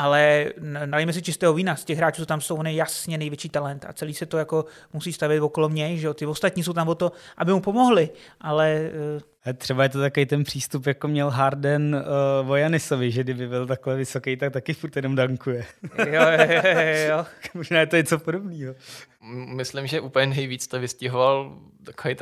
[0.00, 3.48] ale nalijeme si čistého vína, z těch hráčů, co tam jsou, on je jasně největší
[3.48, 6.72] talent a celý se to jako musí stavět okolo něj, že jo, ty ostatní jsou
[6.72, 10.86] tam o to, aby mu pomohli, ale eh, a třeba je to takový ten přístup,
[10.86, 15.64] jako měl Harden uh, Vojanisovi, že kdyby byl takhle vysoký, tak taky furt jenom dankuje.
[15.98, 17.26] jo, jo, jo, jo.
[17.54, 18.74] Možná je to něco podobného.
[19.46, 22.16] Myslím, že úplně nejvíc to vystihoval takový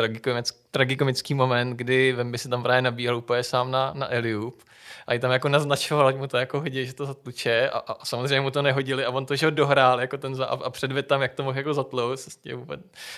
[0.71, 4.63] tragikomický moment, kdy Vemby si tam právě nabíhal úplně sám na, na Eliup
[5.09, 8.05] a i tam jako naznačoval, ať mu to jako hodí, že to zatluče a, a,
[8.05, 10.71] samozřejmě mu to nehodili a on to, že ho dohrál jako ten za, a, a
[10.71, 12.19] předvěd tam, jak to mohl jako zatlout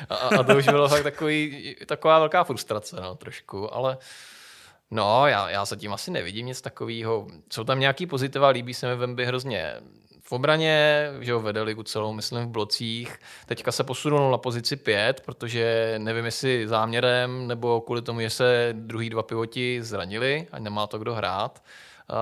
[0.08, 3.98] a, a, a, to už bylo fakt takový, taková velká frustrace, no, trošku, ale
[4.92, 7.26] No, já, já zatím asi nevidím nic takového.
[7.52, 9.74] Jsou tam nějaký pozitiva, líbí se mi Vemby hrozně
[10.30, 13.18] v obraně, že ho vede ligu celou, myslím, v blocích.
[13.46, 18.68] Teďka se posunul na pozici 5, protože nevím, jestli záměrem nebo kvůli tomu, že se
[18.72, 21.62] druhý dva pivoti zranili a nemá to kdo hrát.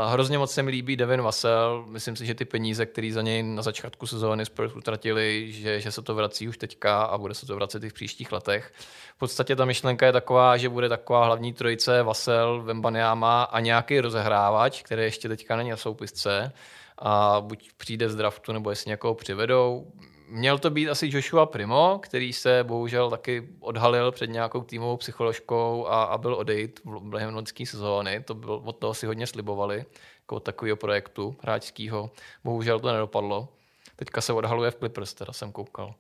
[0.09, 1.84] Hrozně moc se mi líbí Devin Vassell.
[1.88, 5.92] Myslím si, že ty peníze, které za něj na začátku sezóny Spurs utratili, že, že
[5.92, 8.72] se to vrací už teďka a bude se to vracet i v příštích letech.
[9.16, 14.00] V podstatě ta myšlenka je taková, že bude taková hlavní trojice Vassell, Vembanyama a nějaký
[14.00, 16.52] rozehrávač, který ještě teďka není na soupisce
[16.99, 19.92] a buď přijde z draftu, nebo jestli někoho přivedou.
[20.28, 25.86] Měl to být asi Joshua Primo, který se bohužel taky odhalil před nějakou týmovou psycholožkou
[25.86, 28.22] a, a byl odejít během loňské sezóny.
[28.22, 29.84] To byl, od toho si hodně slibovali,
[30.20, 32.11] jako od takového projektu hráčského.
[32.44, 33.49] Bohužel to nedopadlo.
[33.96, 35.94] Teďka se odhaluje v Clippers, teda jsem koukal.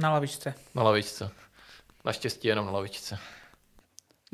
[0.00, 0.54] Na lavičce.
[0.74, 1.30] Na lavičce.
[2.04, 3.18] Naštěstí jenom na lavičce.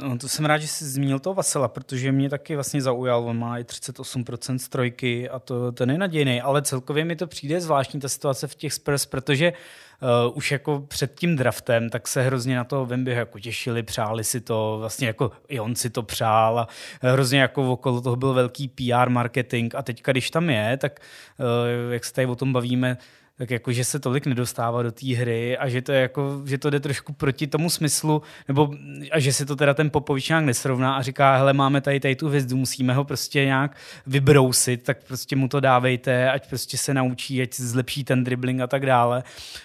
[0.02, 3.24] No, to jsem rád, že jsi zmínil toho Vasila, protože mě taky vlastně zaujal.
[3.24, 7.26] On má i 38% z trojky a to, to je nadějný, ale celkově mi to
[7.26, 12.08] přijde zvláštní ta situace v těch Spurs, protože uh, už jako před tím draftem, tak
[12.08, 15.90] se hrozně na to Wemby jako těšili, přáli si to, vlastně jako i on si
[15.90, 16.68] to přál a
[17.02, 21.00] hrozně jako okolo toho byl velký PR marketing a teďka, když tam je, tak
[21.38, 22.98] uh, jak se tady o tom bavíme,
[23.38, 26.58] tak jako, že se tolik nedostává do té hry a že to, je jako, že
[26.58, 28.70] to jde trošku proti tomu smyslu, nebo
[29.12, 32.16] a že se to teda ten Popovič nějak nesrovná a říká, hele, máme tady, tady
[32.16, 33.76] tu hvězdu, musíme ho prostě nějak
[34.06, 38.66] vybrousit, tak prostě mu to dávejte, ať prostě se naučí, ať zlepší ten dribbling a
[38.66, 39.22] tak dále.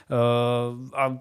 [0.09, 1.17] Uh, a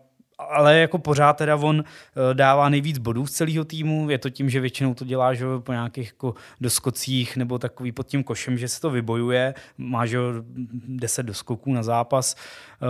[0.50, 4.50] ale jako pořád teda on eh, dává nejvíc bodů z celého týmu, je to tím,
[4.50, 8.68] že většinou to dělá že po nějakých jako doskocích nebo takový pod tím košem, že
[8.68, 10.18] se to vybojuje, má že
[10.88, 12.86] 10 doskoků na zápas, eh,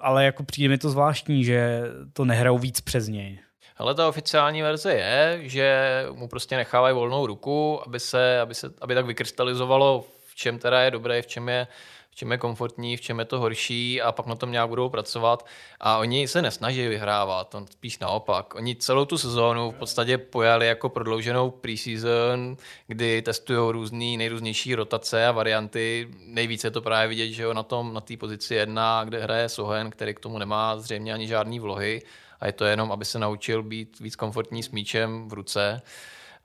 [0.00, 1.82] ale jako přijde mi to zvláštní, že
[2.12, 3.38] to nehrajou víc přes něj.
[3.76, 8.70] Ale ta oficiální verze je, že mu prostě nechávají volnou ruku, aby se, aby se
[8.80, 11.66] aby tak vykrystalizovalo, v čem teda je dobré, v čem je
[12.14, 14.88] v čem je komfortní, v čem je to horší a pak na tom nějak budou
[14.88, 15.46] pracovat.
[15.80, 18.54] A oni se nesnaží vyhrávat, on spíš naopak.
[18.54, 22.56] Oni celou tu sezónu v podstatě pojali jako prodlouženou preseason,
[22.86, 26.08] kdy testují různý, nejrůznější rotace a varianty.
[26.26, 29.48] Nejvíce je to právě vidět, že jo, na tom, na té pozici jedna, kde hraje
[29.48, 32.02] Sohen, který k tomu nemá zřejmě ani žádný vlohy
[32.40, 35.82] a je to jenom, aby se naučil být víc komfortní s míčem v ruce.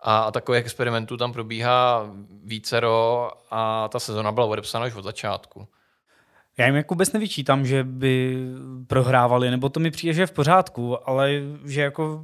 [0.01, 2.09] A, takových experimentů tam probíhá
[2.43, 5.67] vícero a ta sezona byla odepsána už od začátku.
[6.57, 8.37] Já jim jako vůbec nevyčítám, že by
[8.87, 11.31] prohrávali, nebo to mi přijde, že je v pořádku, ale
[11.65, 12.23] že jako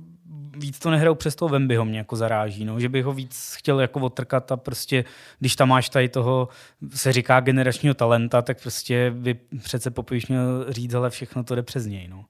[0.57, 3.81] víc to nehrajou přes toho Wembyho mě jako zaráží, no, že bych ho víc chtěl
[3.81, 5.05] jako otrkat a prostě,
[5.39, 6.49] když tam máš tady toho,
[6.89, 11.63] se říká generačního talenta, tak prostě by přece Popovič měl říct, ale všechno to jde
[11.63, 12.25] přes něj, no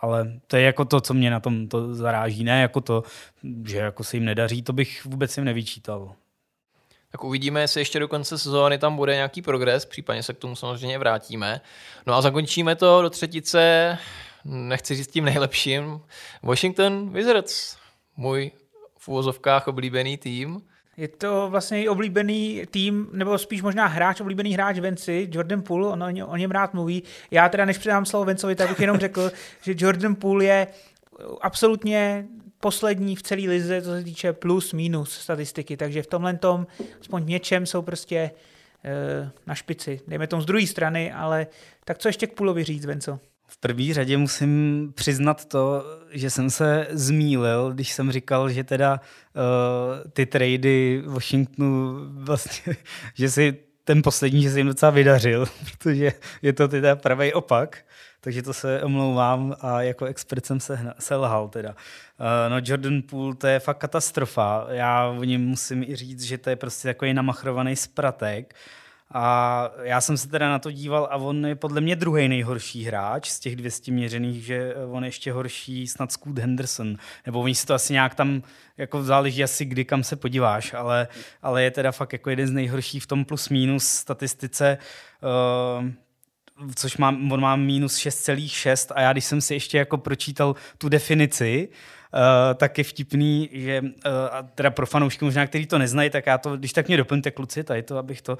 [0.00, 2.44] ale to je jako to, co mě na tom to zaráží.
[2.44, 3.02] Ne jako to,
[3.66, 6.14] že jako se jim nedaří, to bych vůbec jim nevyčítal.
[7.10, 10.56] Tak uvidíme, jestli ještě do konce sezóny tam bude nějaký progres, případně se k tomu
[10.56, 11.60] samozřejmě vrátíme.
[12.06, 13.98] No a zakončíme to do třetice,
[14.44, 16.00] nechci říct tím nejlepším,
[16.42, 17.76] Washington Wizards,
[18.16, 18.50] můj
[18.98, 20.62] v úvozovkách oblíbený tým.
[20.98, 25.88] Je to vlastně i oblíbený tým, nebo spíš možná hráč, oblíbený hráč Venci, Jordan Poole,
[25.88, 27.02] on o, o něm rád mluví.
[27.30, 29.32] Já teda, než předám slovo Vencovi, tak bych jenom řekl,
[29.62, 30.66] že Jordan Poole je
[31.40, 32.26] absolutně
[32.60, 36.66] poslední v celé lize, co se týče plus, minus statistiky, takže v tomhle tom,
[37.00, 40.00] aspoň v něčem jsou prostě e, na špici.
[40.08, 41.46] Dejme tomu z druhé strany, ale
[41.84, 43.20] tak co ještě k Půlovi říct, Venco?
[43.50, 49.00] V první řadě musím přiznat to, že jsem se zmílil, když jsem říkal, že teda
[49.34, 51.94] uh, ty trady Washingtonu
[52.24, 52.76] vlastně,
[53.14, 57.84] že si ten poslední, že se jim docela vydařil, protože je to teda pravý opak,
[58.20, 61.70] takže to se omlouvám a jako expert jsem se, se lhal teda.
[61.70, 61.76] Uh,
[62.48, 64.66] no Jordan Poole, to je fakt katastrofa.
[64.70, 68.54] Já o něm musím i říct, že to je prostě takový namachrovaný spratek.
[68.54, 68.77] Uh,
[69.10, 72.84] a já jsem se teda na to díval a on je podle mě druhý nejhorší
[72.84, 76.96] hráč z těch 200 měřených, že on je ještě horší snad Scoot Henderson.
[77.26, 78.42] Nebo oni si to asi nějak tam,
[78.76, 81.08] jako záleží asi kdy kam se podíváš, ale,
[81.42, 84.78] ale je teda fakt jako jeden z nejhorších v tom plus minus statistice.
[85.80, 85.90] Uh,
[86.74, 90.88] což má, on má minus 6,6 a já když jsem si ještě jako pročítal tu
[90.88, 91.68] definici,
[92.54, 93.88] tak je vtipný, že uh,
[94.30, 97.30] a teda pro fanoušky možná, kteří to neznají, tak já to, když tak mě doplňte
[97.30, 98.38] kluci, tady to, abych to, uh,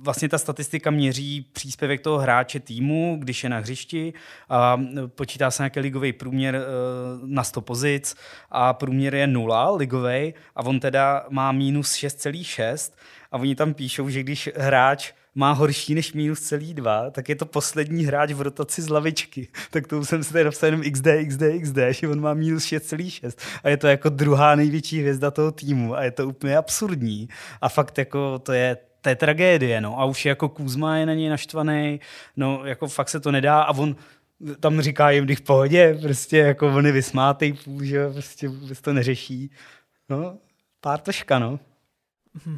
[0.00, 4.12] vlastně ta statistika měří příspěvek toho hráče týmu, když je na hřišti
[4.48, 6.60] a počítá se nějaký ligový průměr
[7.24, 8.16] na 100 pozic
[8.50, 12.92] a průměr je nula ligový a on teda má minus 6,6
[13.32, 17.36] a oni tam píšou, že když hráč má horší než minus celý dva, tak je
[17.36, 19.48] to poslední hráč v rotaci z lavičky.
[19.70, 23.32] Tak to jsem si tady napsal jenom XD, XD, XD, že on má minus 6,6
[23.64, 27.28] a je to jako druhá největší hvězda toho týmu a je to úplně absurdní.
[27.60, 28.76] A fakt jako to je
[29.08, 30.00] je tragédie, no.
[30.00, 32.00] A už jako Kuzma je na něj naštvaný,
[32.36, 33.96] no jako fakt se to nedá a on
[34.60, 38.92] tam říká jim, když v pohodě, prostě jako on je vysmátej že prostě vůbec to
[38.92, 39.50] neřeší.
[40.08, 40.38] No,
[40.80, 41.58] pár toška, no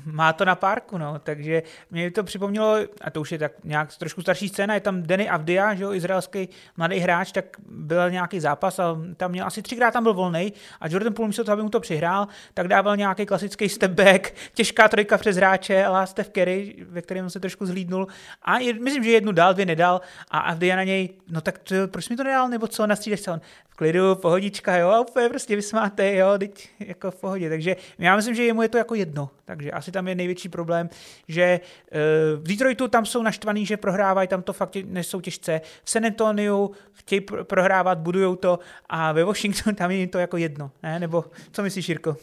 [0.04, 3.96] má to na párku, no, takže mě to připomnělo, a to už je tak nějak
[3.96, 8.40] trošku starší scéna, je tam Denny Avdia, že jo, izraelský mladý hráč, tak byl nějaký
[8.40, 11.62] zápas a tam měl asi třikrát tam byl volný a Jordan Poole místo toho, aby
[11.62, 16.30] mu to přihrál, tak dával nějaký klasický step back, těžká trojka přes hráče, a Steph
[16.30, 18.06] Curry, ve kterém se trošku zhlídnul
[18.42, 20.00] a je, myslím, že jednu dal, dvě nedal
[20.30, 23.30] a Avdia na něj, no tak to, proč mi to nedal, nebo co, na se
[23.30, 27.76] on, v klidu, pohodička, jo, a úplně prostě vysmáte, jo, teď jako v pohodě, takže
[27.98, 30.88] já myslím, že jemu je to jako jedno, takže že asi tam je největší problém,
[31.28, 35.60] že uh, v Detroitu tam jsou naštvaný, že prohrávají, tam to fakt nesou těžce.
[35.84, 38.58] V San Antonio chtějí prohrávat, budujou to
[38.88, 40.98] a ve Washingtonu tam je to jako jedno, ne?
[40.98, 42.16] Nebo co myslíš, Jirko?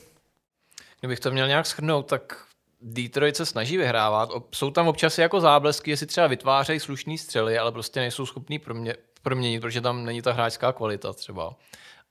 [0.99, 2.45] Kdybych to měl nějak shrnout, tak
[2.81, 4.29] Detroit se snaží vyhrávat.
[4.55, 8.95] Jsou tam občas jako záblesky, jestli třeba vytvářejí slušný střely, ale prostě nejsou schopní promě-
[9.21, 11.55] proměnit, protože tam není ta hráčská kvalita třeba.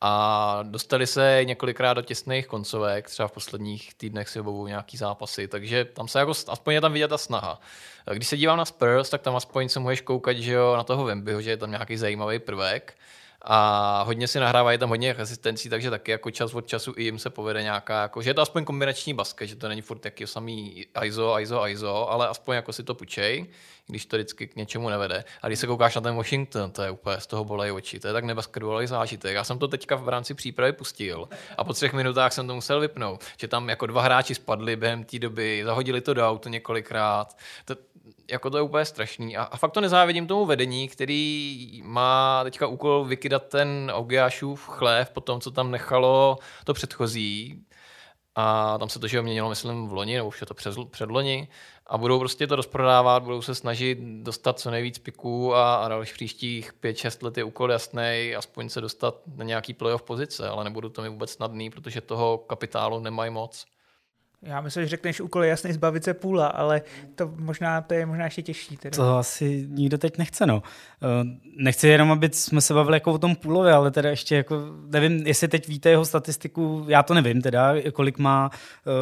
[0.06, 5.48] A dostali se několikrát do těsných koncovek, třeba v posledních týdnech si obou nějaký zápasy,
[5.48, 7.60] takže tam se jako, aspoň je tam vidět ta snaha.
[8.12, 11.04] Když se dívám na Spurs, tak tam aspoň se můžeš koukat, že jo, na toho
[11.04, 12.94] Wembyho, že je tam nějaký zajímavý prvek
[13.46, 17.18] a hodně si nahrávají tam hodně asistencí, takže taky jako čas od času i jim
[17.18, 20.26] se povede nějaká, jako, že je to aspoň kombinační basket, že to není furt taky
[20.26, 23.46] samý ISO, ISO, ISO, ale aspoň jako si to pučej,
[23.86, 25.24] když to vždycky k něčemu nevede.
[25.42, 28.06] A když se koukáš na ten Washington, to je úplně z toho bolej oči, to
[28.06, 29.34] je tak nebasketbalový zážitek.
[29.34, 32.80] Já jsem to teďka v rámci přípravy pustil a po třech minutách jsem to musel
[32.80, 37.36] vypnout, že tam jako dva hráči spadli během té doby, zahodili to do auto několikrát.
[37.64, 37.76] To,
[38.30, 39.36] jako to je úplně strašný.
[39.36, 45.10] A, a fakt to nezávidím tomu vedení, který má teďka úkol vykydat ten Ogiášův chlév
[45.10, 47.64] po tom, co tam nechalo to předchozí.
[48.34, 51.48] A tam se to, že měnilo, myslím, v loni, nebo už je to před, předloni.
[51.86, 56.14] A budou prostě to rozprodávat, budou se snažit dostat co nejvíc piků a, a dalších
[56.14, 60.88] příštích 5-6 let je úkol jasný, aspoň se dostat na nějaký playoff pozice, ale nebudu
[60.88, 63.66] to mi vůbec snadný, protože toho kapitálu nemají moc.
[64.44, 66.82] Já myslím, že řekneš úkol je jasný zbavit se půla, ale
[67.14, 68.76] to možná to je možná ještě těžší.
[68.76, 68.96] Teda.
[68.96, 70.62] To asi nikdo teď nechce, no.
[71.02, 74.62] Eh, nechci jenom, aby jsme se bavili jako o tom půlovi, ale teda ještě jako,
[74.86, 78.50] nevím, jestli teď víte jeho statistiku, já to nevím teda, kolik má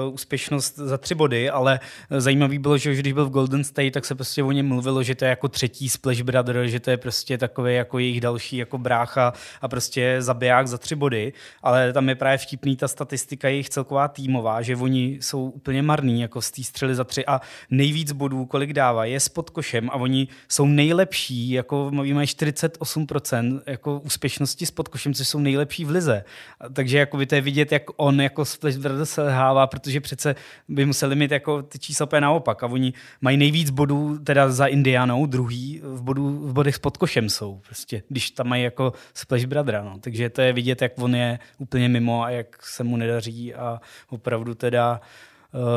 [0.05, 1.80] uh, úspěšnost za tři body, ale
[2.11, 5.14] zajímavý bylo, že když byl v Golden State, tak se prostě o něm mluvilo, že
[5.14, 8.78] to je jako třetí Splash Brother, že to je prostě takový jako jejich další jako
[8.78, 11.32] brácha a prostě zabiják za tři body,
[11.62, 16.20] ale tam je právě vtipný ta statistika jejich celková týmová, že oni jsou úplně marný,
[16.20, 19.95] jako z té střely za tři a nejvíc bodů, kolik dává, je pod košem a
[19.95, 26.24] oni jsou nejlepší, jako mají 48% jako úspěšnosti s podkošem, což jsou nejlepší v lize.
[26.72, 30.35] Takže jako by to je vidět, jak on jako Splash Brothers selhává, protože přece
[30.68, 34.66] by museli mít jako ty čísla úplně naopak a oni mají nejvíc bodů teda za
[34.66, 39.45] Indianou, druhý v, bodu, v bodech s podkošem jsou, prostě, když tam mají jako Splash
[39.45, 39.99] Brother, no.
[40.01, 43.80] takže to je vidět, jak on je úplně mimo a jak se mu nedaří a
[44.11, 45.22] opravdu teda uh,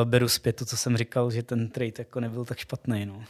[0.04, 3.06] beru zpět to, co jsem říkal, že ten trade jako nebyl tak špatný.
[3.06, 3.24] No.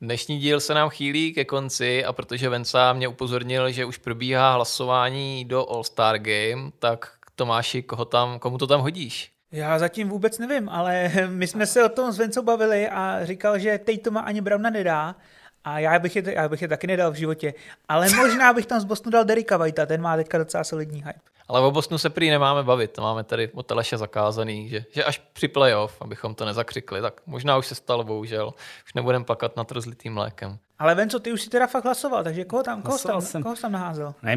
[0.00, 4.54] Dnešní díl se nám chýlí ke konci a protože Venca mě upozornil, že už probíhá
[4.54, 9.32] hlasování do All-Star Game, tak Tomáši, koho tam, komu to tam hodíš?
[9.52, 13.58] Já zatím vůbec nevím, ale my jsme se o tom s Vencou bavili a říkal,
[13.58, 15.16] že Tatuma ani Browna nedá.
[15.64, 17.54] A já bych, je, já bych je taky nedal v životě.
[17.88, 21.20] Ale možná bych tam z Bostonu dal Derika Whitea, ten má teďka docela solidní hype.
[21.48, 25.04] Ale o Bostonu se prý nemáme bavit, to máme tady od Teleše zakázaný, že, že
[25.04, 28.54] až při playoff, abychom to nezakřikli, tak možná už se stalo, bohužel.
[28.86, 30.58] Už nebudeme plakat nad rozlitým mlékem.
[30.78, 33.56] Ale Venco, ty už si teda fakt hlasoval, takže koho tam, koho tam, jsem, koho
[33.56, 34.14] tam naházel?
[34.22, 34.36] Ne,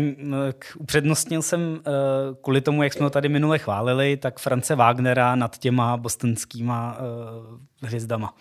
[0.77, 1.81] upřednostnil jsem uh,
[2.41, 7.59] kvůli tomu, jak jsme ho tady minule chválili, tak France Wagnera nad těma bostonskýma uh,
[7.81, 8.31] hvězdama.
[8.31, 8.37] Uh,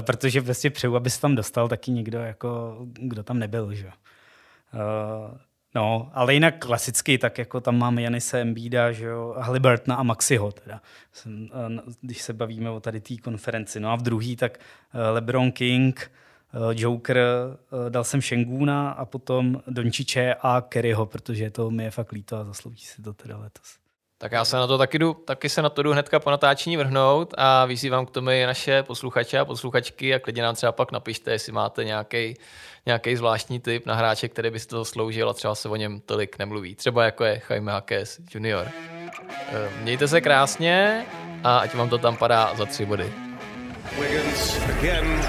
[0.00, 3.74] protože vlastně přeju, aby se tam dostal taky někdo, jako, kdo tam nebyl.
[3.74, 3.86] Že?
[3.86, 5.36] Uh,
[5.76, 10.52] No, ale jinak klasicky, tak jako tam máme Janise Embída, že jo, Haliburtona a Maxiho,
[10.52, 10.80] teda,
[12.00, 13.80] když se bavíme o tady té konferenci.
[13.80, 16.10] No a v druhý, tak eh, LeBron King,
[16.54, 21.90] eh, Joker, eh, dal jsem Šenguna a potom Dončiče a Kerryho, protože to mi je
[21.90, 23.85] fakt líto a zaslouží si to teda letos.
[24.18, 26.76] Tak já se na to taky jdu, taky se na to jdu hnedka po natáčení
[26.76, 30.92] vrhnout a vyzývám k tomu i naše posluchače a posluchačky a klidně nám třeba pak
[30.92, 32.34] napište, jestli máte nějaký
[32.86, 36.00] nějaký zvláštní typ na hráče, který by si to sloužil a třeba se o něm
[36.00, 36.74] tolik nemluví.
[36.74, 38.68] Třeba jako je Jaime Hakes junior.
[39.28, 41.06] Eh, mějte se krásně
[41.44, 43.12] a ať vám to tam padá za tři body.
[43.98, 45.22] Wiggins again.